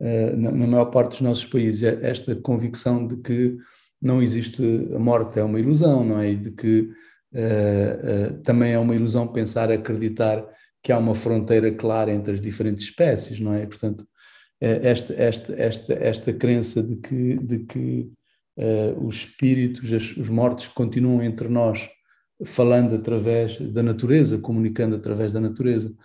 Eh, 0.01 0.35
na, 0.35 0.51
maior 0.51 0.85
parte 0.85 1.11
dos 1.11 1.21
nossos 1.21 1.45
países, 1.45 1.81
é 1.81 1.97
esta 2.01 2.35
convicção 2.35 3.07
de 3.07 3.15
que 3.17 3.57
não 4.01 4.21
existe 4.21 4.61
a 4.93 4.99
morte, 4.99 5.39
é 5.39 5.43
uma 5.43 5.59
ilusão, 5.61 6.03
não 6.03 6.19
é? 6.19 6.31
E 6.31 6.35
de 6.35 6.51
que 6.51 6.89
uh, 7.33 8.37
também 8.43 8.73
é 8.73 8.77
uma 8.79 8.93
ilusão 8.93 9.25
pensar, 9.25 9.71
acreditar 9.71 10.45
que 10.83 10.91
há 10.91 10.97
uma 10.97 11.15
fronteira 11.15 11.71
clara 11.71 12.11
entre 12.11 12.33
as 12.33 12.41
diferentes 12.41 12.83
espécies, 12.83 13.39
não 13.39 13.53
é? 13.53 13.65
Portanto, 13.65 14.05
esta, 14.59 15.13
esta, 15.13 15.53
esta, 15.55 15.93
esta 15.93 16.33
crença 16.33 16.83
de 16.83 16.97
que, 16.97 17.37
de 17.37 17.59
que 17.59 18.11
uh, 18.57 19.05
os 19.07 19.15
espíritos, 19.15 20.17
os 20.17 20.27
mortos 20.27 20.67
continuam 20.67 21.23
entre 21.23 21.47
nós, 21.47 21.89
falando 22.45 22.95
através 22.95 23.57
da 23.71 23.81
natureza, 23.81 24.37
comunicando 24.37 24.97
através 24.97 25.31
da 25.31 25.39
natureza. 25.39 25.95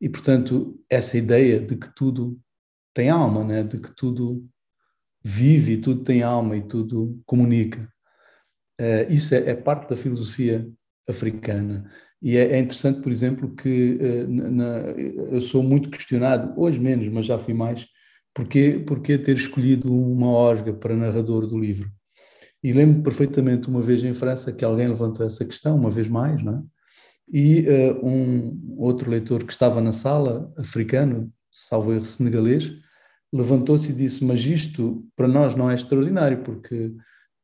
E, 0.00 0.08
portanto, 0.08 0.80
essa 0.88 1.16
ideia 1.18 1.60
de 1.60 1.76
que 1.76 1.94
tudo 1.94 2.40
tem 2.94 3.10
alma, 3.10 3.44
né? 3.44 3.62
de 3.62 3.78
que 3.78 3.94
tudo 3.94 4.48
vive 5.22 5.76
tudo 5.76 6.02
tem 6.02 6.22
alma 6.22 6.56
e 6.56 6.62
tudo 6.62 7.20
comunica. 7.26 7.88
Uh, 8.80 9.12
isso 9.12 9.34
é, 9.34 9.50
é, 9.50 9.54
parte 9.54 9.88
da 9.88 9.96
filosofia 9.96 10.66
africana. 11.08 11.90
E 12.22 12.36
é, 12.36 12.52
é 12.52 12.58
interessante, 12.58 13.00
por 13.00 13.12
exemplo, 13.12 13.54
que 13.54 13.98
uh, 14.00 14.28
na, 14.28 14.90
eu 15.32 15.40
sou 15.40 15.62
muito 15.62 15.90
questionado, 15.90 16.58
hoje 16.58 16.78
menos, 16.80 17.08
mas 17.08 17.26
já 17.26 17.38
fui 17.38 17.52
mais, 17.52 17.86
porque, 18.34 18.82
porque 18.86 19.18
ter 19.18 19.36
escolhido 19.36 19.94
uma 19.94 20.28
orga 20.28 20.72
para 20.72 20.96
narrador 20.96 21.46
do 21.46 21.58
livro. 21.58 21.90
E 22.62 22.72
lembro 22.72 23.02
perfeitamente 23.02 23.68
uma 23.68 23.82
vez 23.82 24.02
em 24.02 24.12
França 24.12 24.52
que 24.52 24.64
alguém 24.64 24.88
levantou 24.88 25.26
essa 25.26 25.44
questão, 25.44 25.76
uma 25.76 25.90
vez 25.90 26.08
mais, 26.08 26.42
não 26.42 26.54
é? 26.54 26.62
E 27.32 27.64
uh, 27.68 28.06
um 28.06 28.74
outro 28.76 29.10
leitor 29.10 29.44
que 29.44 29.52
estava 29.52 29.80
na 29.80 29.92
sala, 29.92 30.52
africano, 30.56 31.32
salvo 31.50 31.92
erro 31.92 32.04
senegalês, 32.04 32.72
levantou-se 33.32 33.92
e 33.92 33.94
disse: 33.94 34.24
Mas 34.24 34.40
isto 34.40 35.06
para 35.14 35.28
nós 35.28 35.54
não 35.54 35.70
é 35.70 35.74
extraordinário, 35.74 36.42
porque 36.42 36.92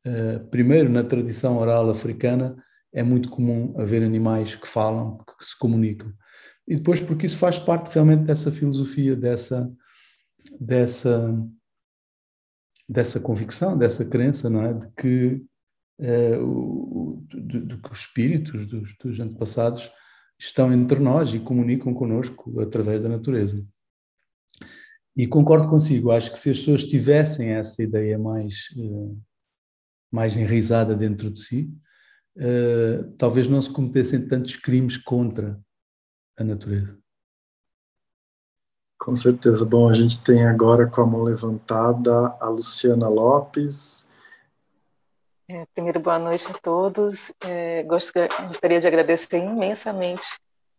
eh, 0.07 0.39
primeiro, 0.49 0.89
na 0.89 1.03
tradição 1.03 1.57
oral 1.57 1.89
africana, 1.89 2.55
é 2.93 3.03
muito 3.03 3.29
comum 3.29 3.73
haver 3.77 4.01
animais 4.01 4.55
que 4.55 4.67
falam, 4.67 5.17
que 5.17 5.43
se 5.43 5.57
comunicam. 5.57 6.13
E 6.65 6.75
depois, 6.75 7.01
porque 7.01 7.25
isso 7.25 7.37
faz 7.37 7.59
parte 7.59 7.93
realmente 7.93 8.23
dessa 8.23 8.49
filosofia, 8.49 9.17
dessa, 9.17 9.69
dessa, 10.59 11.35
dessa 12.87 13.19
convicção, 13.19 13.77
dessa 13.77 14.05
crença, 14.05 14.49
não 14.49 14.63
é? 14.63 14.73
De 14.73 14.87
que, 14.97 15.43
o, 16.39 17.23
de, 17.27 17.59
de, 17.61 17.77
que 17.77 17.91
os 17.91 17.99
espíritos 17.99 18.65
dos, 18.65 18.95
dos 18.97 19.19
antepassados 19.19 19.91
estão 20.39 20.71
entre 20.71 20.99
nós 20.99 21.33
e 21.33 21.39
comunicam 21.39 21.93
connosco 21.93 22.59
através 22.59 23.01
da 23.01 23.09
natureza. 23.09 23.65
E 25.15 25.25
concordo 25.25 25.67
consigo, 25.67 26.11
acho 26.11 26.31
que 26.31 26.37
se 26.37 26.51
as 26.51 26.59
pessoas 26.59 26.83
tivessem 26.83 27.49
essa 27.49 27.81
ideia 27.81 28.19
mais 28.19 28.69
uh, 28.77 29.19
mais 30.11 30.37
enraizada 30.37 30.95
dentro 30.95 31.29
de 31.29 31.39
si, 31.39 31.73
uh, 32.37 33.11
talvez 33.17 33.47
não 33.47 33.61
se 33.61 33.69
cometessem 33.69 34.27
tantos 34.27 34.55
crimes 34.55 34.95
contra 34.95 35.59
a 36.37 36.43
natureza. 36.43 36.97
Com 38.99 39.13
certeza. 39.15 39.65
Bom, 39.65 39.89
a 39.89 39.93
gente 39.93 40.23
tem 40.23 40.45
agora 40.45 40.87
com 40.87 41.01
a 41.01 41.05
mão 41.05 41.23
levantada 41.23 42.35
a 42.39 42.49
Luciana 42.49 43.07
Lopes. 43.07 44.06
É, 45.49 45.65
primeiro, 45.73 45.99
boa 45.99 46.19
noite 46.19 46.45
a 46.49 46.53
todos. 46.53 47.33
É, 47.41 47.83
gostaria 47.83 48.81
de 48.81 48.87
agradecer 48.87 49.37
imensamente 49.37 50.27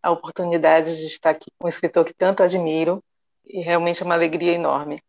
a 0.03 0.11
oportunidade 0.11 0.97
de 0.97 1.07
estar 1.07 1.31
aqui 1.31 1.51
com 1.59 1.67
um 1.67 1.69
escritor 1.69 2.05
que 2.05 2.15
tanto 2.15 2.43
admiro 2.43 3.03
e 3.45 3.61
realmente 3.61 4.03
é 4.03 4.05
uma 4.05 4.15
alegria 4.15 4.53
enorme. 4.53 5.03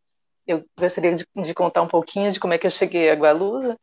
Eu 0.48 0.64
gostaria 0.78 1.16
de, 1.16 1.26
de 1.36 1.54
contar 1.54 1.82
um 1.82 1.88
pouquinho 1.88 2.32
de 2.32 2.40
como 2.40 2.54
é 2.54 2.58
que 2.58 2.66
eu 2.66 2.72
cheguei 2.72 3.10
a 3.10 3.16
Gualusa 3.16 3.78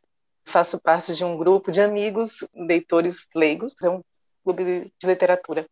faço 0.47 0.79
parte 0.81 1.13
de 1.13 1.25
um 1.25 1.37
grupo 1.37 1.71
de 1.71 1.81
amigos 1.81 2.47
leitores 2.55 3.27
leigos, 3.35 3.75
é 3.83 3.89
um 3.89 4.01
clube 4.43 4.91
de 4.99 5.07
literatura. 5.07 5.65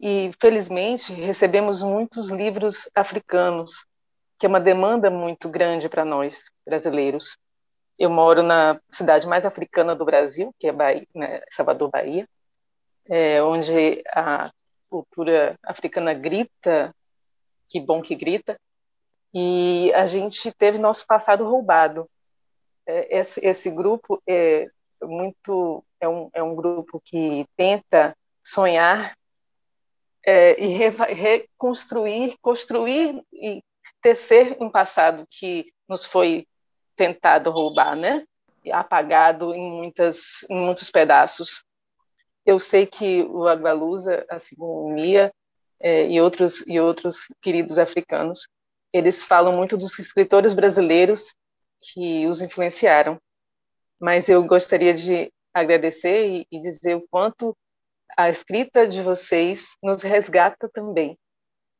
e 0.00 0.30
felizmente 0.40 1.12
recebemos 1.12 1.82
muitos 1.82 2.30
livros 2.30 2.88
africanos, 2.94 3.84
que 4.38 4.46
é 4.46 4.48
uma 4.48 4.60
demanda 4.60 5.10
muito 5.10 5.48
grande 5.48 5.88
para 5.88 6.04
nós 6.04 6.44
brasileiros. 6.64 7.36
Eu 7.98 8.10
moro 8.10 8.42
na 8.42 8.80
cidade 8.88 9.26
mais 9.26 9.44
africana 9.44 9.94
do 9.94 10.04
Brasil, 10.04 10.54
que 10.58 10.68
é 10.68 10.72
Bahia, 10.72 11.06
né, 11.14 11.42
Salvador, 11.50 11.90
Bahia, 11.90 12.26
é, 13.08 13.42
onde 13.42 14.02
a 14.08 14.50
cultura 14.88 15.58
africana 15.62 16.14
grita, 16.14 16.94
que 17.68 17.80
bom 17.80 18.00
que 18.00 18.14
grita, 18.14 18.58
e 19.34 19.92
a 19.94 20.06
gente 20.06 20.52
teve 20.52 20.78
nosso 20.78 21.06
passado 21.06 21.44
roubado. 21.44 22.08
É, 22.86 23.18
esse, 23.18 23.44
esse, 23.44 23.70
grupo 23.70 24.22
é 24.26 24.68
muito 25.02 25.84
é 26.00 26.08
um, 26.08 26.30
é 26.32 26.42
um 26.42 26.54
grupo 26.54 27.00
que 27.04 27.46
tenta 27.56 28.16
sonhar 28.42 29.14
é, 30.24 30.58
e 30.58 30.68
re, 30.68 30.88
reconstruir, 30.88 32.36
construir 32.40 33.22
e 33.32 33.62
tecer 34.00 34.56
um 34.60 34.70
passado 34.70 35.26
que 35.30 35.72
nos 35.88 36.06
foi 36.06 36.46
tentado 36.98 37.50
roubar, 37.50 37.96
né? 37.96 38.24
apagado 38.72 39.54
em 39.54 39.70
muitas 39.70 40.44
em 40.50 40.56
muitos 40.56 40.90
pedaços. 40.90 41.64
Eu 42.44 42.58
sei 42.58 42.86
que 42.86 43.22
o 43.22 43.46
Agbalusa, 43.46 44.26
assim 44.28 44.56
como 44.56 44.92
Mia 44.92 45.32
é, 45.80 46.06
e 46.06 46.20
outros 46.20 46.64
e 46.66 46.80
outros 46.80 47.28
queridos 47.40 47.78
africanos, 47.78 48.48
eles 48.92 49.24
falam 49.24 49.54
muito 49.54 49.76
dos 49.76 49.98
escritores 49.98 50.54
brasileiros 50.54 51.34
que 51.80 52.26
os 52.26 52.40
influenciaram. 52.40 53.18
Mas 54.00 54.28
eu 54.28 54.44
gostaria 54.44 54.92
de 54.92 55.32
agradecer 55.54 56.26
e, 56.26 56.46
e 56.50 56.60
dizer 56.60 56.96
o 56.96 57.06
quanto 57.08 57.56
a 58.16 58.28
escrita 58.28 58.86
de 58.86 59.02
vocês 59.02 59.76
nos 59.82 60.02
resgata 60.02 60.68
também. 60.68 61.16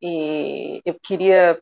E 0.01 0.81
eu 0.85 0.97
queria 1.03 1.61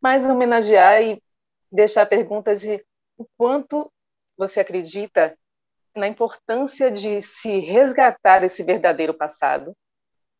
mais 0.00 0.28
homenagear 0.28 1.02
e 1.02 1.22
deixar 1.70 2.02
a 2.02 2.06
pergunta 2.06 2.56
de 2.56 2.84
o 3.18 3.26
quanto 3.36 3.92
você 4.36 4.60
acredita 4.60 5.36
na 5.94 6.06
importância 6.06 6.90
de 6.90 7.20
se 7.20 7.58
resgatar 7.58 8.44
esse 8.44 8.62
verdadeiro 8.62 9.12
passado, 9.12 9.76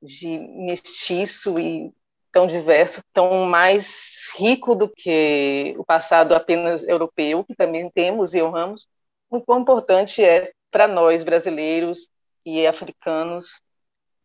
de 0.00 0.38
mestiço 0.38 1.58
e 1.58 1.92
tão 2.32 2.46
diverso, 2.46 3.02
tão 3.12 3.46
mais 3.46 4.30
rico 4.38 4.76
do 4.76 4.88
que 4.88 5.74
o 5.76 5.84
passado 5.84 6.34
apenas 6.34 6.86
europeu, 6.86 7.42
que 7.42 7.56
também 7.56 7.90
temos 7.90 8.32
e 8.32 8.42
honramos, 8.42 8.86
o 9.28 9.40
quão 9.40 9.60
importante 9.60 10.24
é 10.24 10.52
para 10.70 10.86
nós 10.86 11.24
brasileiros 11.24 12.08
e 12.46 12.64
africanos 12.66 13.60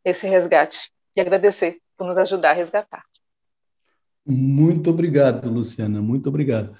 esse 0.06 0.28
resgate. 0.28 0.92
E 1.16 1.22
agradecer 1.22 1.80
por 1.98 2.06
nos 2.06 2.18
ajudar 2.18 2.52
a 2.52 2.54
resgatar. 2.54 3.04
Muito 4.26 4.90
obrigado, 4.90 5.50
Luciana, 5.50 6.02
muito 6.02 6.30
obrigado. 6.30 6.78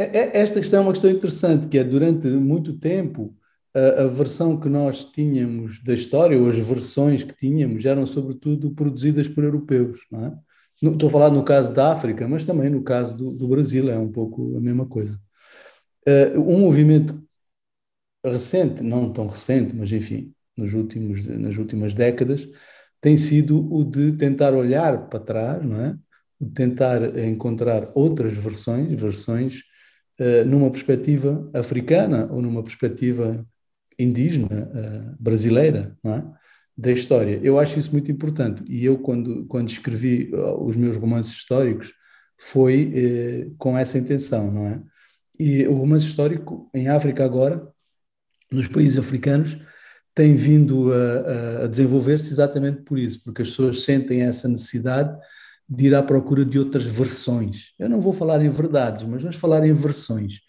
É, 0.00 0.18
é, 0.18 0.40
esta 0.40 0.58
questão 0.58 0.80
é 0.80 0.82
uma 0.82 0.92
questão 0.92 1.10
interessante, 1.10 1.68
que 1.68 1.78
é 1.78 1.84
durante 1.84 2.26
muito 2.28 2.72
tempo 2.78 3.36
a, 3.74 4.04
a, 4.04 4.06
versão 4.06 4.58
que 4.58 4.66
nós 4.66 5.04
tínhamos 5.04 5.82
da 5.84 5.92
história, 5.92 6.38
ou 6.40 6.48
as 6.48 6.56
versões 6.56 7.22
que 7.22 7.36
tínhamos, 7.36 7.84
eram 7.84 8.06
sobretudo 8.06 8.70
produzidas 8.70 9.28
por 9.28 9.44
europeus. 9.44 10.00
Não 10.10 10.24
é? 10.24 10.38
Estou 10.82 11.08
a 11.08 11.12
falar 11.12 11.30
no 11.30 11.44
caso 11.44 11.70
da 11.74 11.92
África, 11.92 12.26
mas 12.26 12.46
também 12.46 12.70
no 12.70 12.82
caso 12.82 13.14
do, 13.14 13.30
do 13.32 13.46
Brasil, 13.46 13.90
é 13.90 13.98
um 13.98 14.10
pouco 14.10 14.56
a 14.56 14.60
mesma 14.60 14.86
coisa. 14.86 15.20
Uh, 16.08 16.40
um 16.40 16.60
movimento 16.60 17.22
recente, 18.24 18.82
não 18.82 19.12
tão 19.12 19.26
recente, 19.26 19.74
mas 19.74 19.92
enfim, 19.92 20.32
nos 20.56 20.72
últimos, 20.72 21.26
nas 21.26 21.58
últimas 21.58 21.92
décadas, 21.92 22.48
tem 23.02 23.16
sido 23.18 23.70
o 23.72 23.84
de 23.84 24.12
tentar 24.12 24.54
olhar 24.54 25.08
para 25.10 25.20
trás, 25.20 25.64
não 25.64 25.80
é? 25.80 25.98
O 26.40 26.46
de 26.46 26.52
tentar 26.52 27.18
encontrar 27.18 27.90
outras 27.94 28.32
versões, 28.34 28.98
versões 28.98 29.62
numa 30.46 30.70
perspectiva 30.70 31.48
africana 31.54 32.28
ou 32.30 32.42
numa 32.42 32.62
perspectiva 32.62 33.46
indígena, 33.98 34.46
uh, 34.46 35.16
brasileira, 35.22 35.96
é? 36.04 36.22
da 36.76 36.90
história. 36.90 37.38
Eu 37.42 37.58
acho 37.58 37.78
isso 37.78 37.92
muito 37.92 38.10
importante 38.10 38.64
e 38.66 38.84
eu 38.84 38.98
quando 38.98 39.46
quando 39.46 39.68
escrevi 39.68 40.30
os 40.60 40.76
meus 40.76 40.96
romances 40.96 41.34
históricos 41.34 41.92
foi 42.38 42.90
eh, 42.94 43.50
com 43.58 43.76
essa 43.76 43.98
intenção, 43.98 44.50
não 44.50 44.66
é? 44.66 44.82
E 45.38 45.66
o 45.66 45.74
romance 45.74 46.06
histórico 46.06 46.70
em 46.74 46.88
África 46.88 47.22
agora, 47.22 47.66
nos 48.50 48.66
países 48.66 48.96
africanos, 48.96 49.58
tem 50.14 50.34
vindo 50.34 50.90
a, 50.92 51.64
a 51.64 51.66
desenvolver-se 51.66 52.32
exatamente 52.32 52.82
por 52.82 52.98
isso, 52.98 53.22
porque 53.22 53.42
as 53.42 53.50
pessoas 53.50 53.84
sentem 53.84 54.22
essa 54.22 54.48
necessidade 54.48 55.14
de 55.70 55.86
ir 55.86 55.94
à 55.94 56.02
procura 56.02 56.44
de 56.44 56.58
outras 56.58 56.84
versões. 56.84 57.72
Eu 57.78 57.88
não 57.88 58.00
vou 58.00 58.12
falar 58.12 58.44
em 58.44 58.50
verdades, 58.50 59.04
mas 59.04 59.22
vamos 59.22 59.36
falar 59.36 59.64
em 59.64 59.72
versões. 59.72 60.40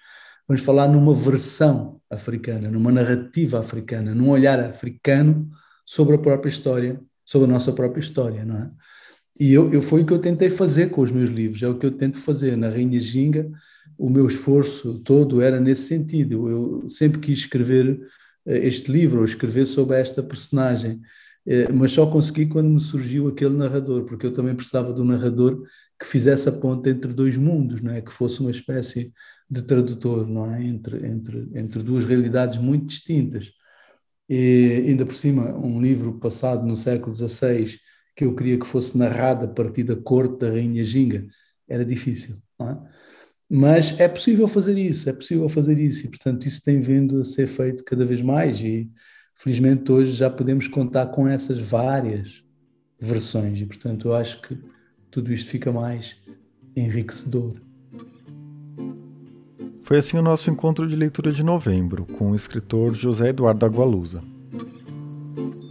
Vamos 0.48 0.64
falar 0.64 0.88
numa 0.88 1.14
versão 1.14 2.02
africana, 2.10 2.72
numa 2.72 2.92
narrativa 2.92 3.60
africana, 3.60 4.16
num 4.16 4.30
olhar 4.30 4.60
africano 4.60 5.48
sobre 5.86 6.16
a 6.16 6.18
própria 6.18 6.50
história, 6.50 7.00
sobre 7.24 7.48
a 7.48 7.54
nossa 7.54 7.72
própria 7.72 8.02
história, 8.02 8.44
não 8.44 8.58
é? 8.58 8.72
E 9.40 9.54
eu, 9.54 9.72
eu 9.72 9.82
foi 9.82 10.02
o 10.02 10.06
que 10.06 10.14
eu 10.14 10.20
tentei 10.20 10.50
fazer 10.50 10.90
com 10.90 11.02
os 11.02 11.12
meus 11.12 11.30
livros, 11.30 11.64
é 11.64 11.68
o 11.68 11.78
que 11.78 11.86
eu 11.86 11.92
tento 11.92 12.20
fazer. 12.20 12.58
Na 12.58 12.70
Rainha 12.70 13.00
Ginga, 13.00 13.50
o 13.98 14.10
meu 14.10 14.28
esforço 14.28 15.00
todo 15.00 15.42
era 15.42 15.60
nesse 15.60 15.84
sentido. 15.84 16.50
Eu 16.50 16.90
sempre 16.90 17.20
quis 17.20 17.40
escrever 17.40 17.98
eh, 18.46 18.68
este 18.68 18.92
livro, 18.92 19.20
ou 19.20 19.26
escrever 19.26 19.66
sobre 19.66 20.00
esta 20.00 20.22
personagem, 20.22 21.00
mas 21.74 21.92
só 21.92 22.06
consegui 22.06 22.46
quando 22.46 22.70
me 22.70 22.80
surgiu 22.80 23.28
aquele 23.28 23.56
narrador, 23.56 24.06
porque 24.06 24.26
eu 24.26 24.34
também 24.34 24.56
precisava 24.56 24.94
de 24.94 25.02
um 25.02 25.06
narrador 25.06 25.64
que 26.00 26.06
fizesse 26.06 26.48
a 26.50 26.52
ponte 26.52 26.90
entre 26.90 27.14
dois 27.14 27.38
mundos, 27.38 27.82
não 27.82 27.92
é? 27.92 28.02
que 28.02 28.12
fosse 28.12 28.40
uma 28.40 28.52
espécie 28.52 29.12
de 29.50 29.62
tradutor 29.62 30.28
não 30.28 30.54
é? 30.54 30.64
entre, 30.64 31.06
entre, 31.08 31.50
entre 31.54 31.84
duas 31.84 32.06
realidades 32.06 32.58
muito 32.58 32.86
distintas. 32.86 33.52
E 34.30 34.84
ainda 34.88 35.06
por 35.06 35.16
cima, 35.16 35.54
um 35.58 35.82
livro 35.82 36.20
passado 36.20 36.66
no 36.66 36.78
século 36.78 37.16
XVI 37.16 37.78
que 38.16 38.26
eu 38.26 38.36
queria 38.36 38.60
que 38.60 38.68
fosse 38.68 38.98
narrado 38.98 39.46
a 39.46 39.48
partir 39.48 39.84
da 39.84 39.96
corte 39.96 40.40
da 40.40 40.50
Rainha 40.50 40.84
Ginga, 40.86 41.28
era 41.68 41.84
difícil. 41.84 42.36
É? 42.62 42.78
Mas 43.50 44.00
é 44.00 44.08
possível 44.08 44.48
fazer 44.48 44.78
isso, 44.78 45.10
é 45.10 45.14
possível 45.14 45.50
fazer 45.50 45.78
isso, 45.80 46.06
e 46.06 46.10
portanto 46.10 46.48
isso 46.48 46.62
tem 46.64 46.80
vindo 46.80 47.20
a 47.20 47.24
ser 47.24 47.48
feito 47.48 47.84
cada 47.84 48.06
vez 48.06 48.22
mais, 48.22 48.62
e 48.62 48.90
felizmente 49.34 49.92
hoje 49.92 50.12
já 50.12 50.30
podemos 50.30 50.68
contar 50.68 51.08
com 51.08 51.28
essas 51.28 51.60
várias 51.60 52.44
versões, 53.00 53.60
e 53.60 53.66
portanto 53.66 54.10
eu 54.10 54.16
acho 54.16 54.42
que 54.42 54.58
tudo 55.10 55.34
isto 55.34 55.50
fica 55.50 55.72
mais 55.72 56.16
enriquecedor. 56.76 57.56
Foi 59.84 59.98
assim 59.98 60.18
o 60.18 60.22
nosso 60.22 60.50
encontro 60.50 60.88
de 60.88 60.96
leitura 60.96 61.32
de 61.32 61.44
novembro, 61.44 62.06
com 62.06 62.32
o 62.32 62.36
escritor 62.36 62.96
José 62.96 63.30
Eduardo 63.30 63.66
Agualusa. 63.66 64.24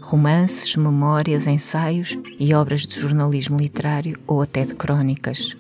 Romances, 0.03 0.77
memórias, 0.77 1.47
ensaios 1.47 2.19
e 2.39 2.53
obras 2.53 2.83
de 2.83 2.99
jornalismo 2.99 3.57
literário 3.57 4.19
ou 4.27 4.43
até 4.43 4.65
de 4.65 4.75
crônicas. 4.75 5.57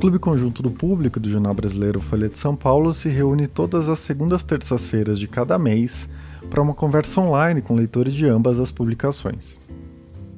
Clube 0.00 0.20
Conjunto 0.20 0.62
do 0.62 0.70
Público 0.70 1.18
do 1.18 1.28
Jornal 1.28 1.52
Brasileiro 1.52 2.00
Folha 2.00 2.28
de 2.28 2.38
São 2.38 2.54
Paulo 2.54 2.92
se 2.92 3.08
reúne 3.08 3.48
todas 3.48 3.88
as 3.88 3.98
segundas 3.98 4.44
terças-feiras 4.44 5.18
de 5.18 5.26
cada 5.26 5.58
mês 5.58 6.08
para 6.48 6.62
uma 6.62 6.72
conversa 6.72 7.20
online 7.20 7.60
com 7.60 7.74
leitores 7.74 8.14
de 8.14 8.26
ambas 8.26 8.60
as 8.60 8.70
publicações. 8.70 9.58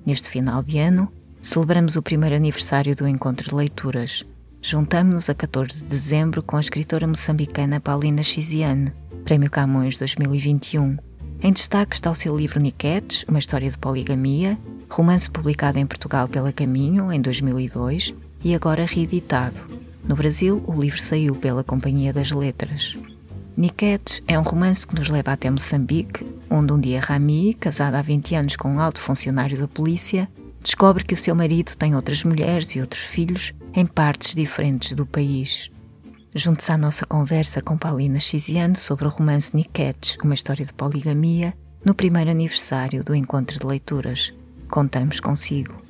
Neste 0.07 0.31
final 0.31 0.63
de 0.63 0.79
ano, 0.79 1.11
celebramos 1.43 1.97
o 1.97 2.03
primeiro 2.03 2.35
aniversário 2.35 2.97
do 2.97 3.07
Encontro 3.07 3.51
de 3.51 3.55
Leituras, 3.55 4.25
Juntamos-nos 4.63 5.31
a 5.31 5.35
14 5.35 5.79
de 5.79 5.85
dezembro 5.85 6.43
com 6.43 6.57
a 6.57 6.61
escritora 6.61 7.07
moçambicana 7.07 7.81
Paulina 7.81 8.23
Chiziane, 8.23 8.93
Prémio 9.25 9.51
Camões 9.51 9.97
2021. 9.97 10.99
Em 11.43 11.51
destaque 11.51 11.95
está 11.95 12.11
o 12.11 12.15
seu 12.15 12.37
livro 12.37 12.61
Niquetes, 12.61 13.25
uma 13.27 13.39
história 13.39 13.71
de 13.71 13.79
poligamia, 13.79 14.59
romance 14.91 15.31
publicado 15.31 15.79
em 15.79 15.87
Portugal 15.87 16.29
pela 16.29 16.53
Caminho 16.53 17.11
em 17.11 17.19
2002 17.23 18.13
e 18.43 18.55
agora 18.55 18.85
reeditado. 18.85 19.57
No 20.05 20.17
Brasil, 20.17 20.63
o 20.67 20.81
livro 20.81 21.01
saiu 21.01 21.35
pela 21.35 21.63
Companhia 21.63 22.13
das 22.13 22.31
Letras. 22.31 22.97
Niquetes 23.57 24.23
é 24.27 24.39
um 24.39 24.43
romance 24.43 24.87
que 24.87 24.95
nos 24.95 25.09
leva 25.09 25.33
até 25.33 25.51
Moçambique, 25.51 26.27
onde 26.49 26.73
um 26.73 26.81
dia 26.81 27.01
Rami, 27.01 27.55
casada 27.55 27.99
há 27.99 28.03
20 28.03 28.35
anos 28.35 28.57
com 28.57 28.71
um 28.71 28.81
alto 28.81 29.01
funcionário 29.01 29.59
da 29.59 29.69
polícia, 29.69 30.29
descobre 30.63 31.05
que 31.05 31.15
o 31.15 31.17
seu 31.17 31.35
marido 31.35 31.77
tem 31.77 31.95
outras 31.95 32.25
mulheres 32.25 32.71
e 32.71 32.81
outros 32.81 33.03
filhos 33.03 33.53
em 33.75 33.85
partes 33.85 34.35
diferentes 34.35 34.95
do 34.95 35.05
país. 35.05 35.71
Junte-se 36.35 36.73
à 36.73 36.79
nossa 36.79 37.05
conversa 37.05 37.61
com 37.61 37.77
Paulina 37.77 38.21
Chiziane 38.21 38.77
sobre 38.77 39.07
o 39.07 39.11
romance 39.11 39.55
Niquetes, 39.55 40.17
uma 40.23 40.35
história 40.35 40.65
de 40.65 40.73
poligamia, 40.73 41.53
no 41.85 41.95
primeiro 41.95 42.31
aniversário 42.31 43.03
do 43.03 43.15
Encontro 43.15 43.59
de 43.59 43.67
Leituras. 43.67 44.33
Contamos 44.71 45.19
consigo. 45.19 45.90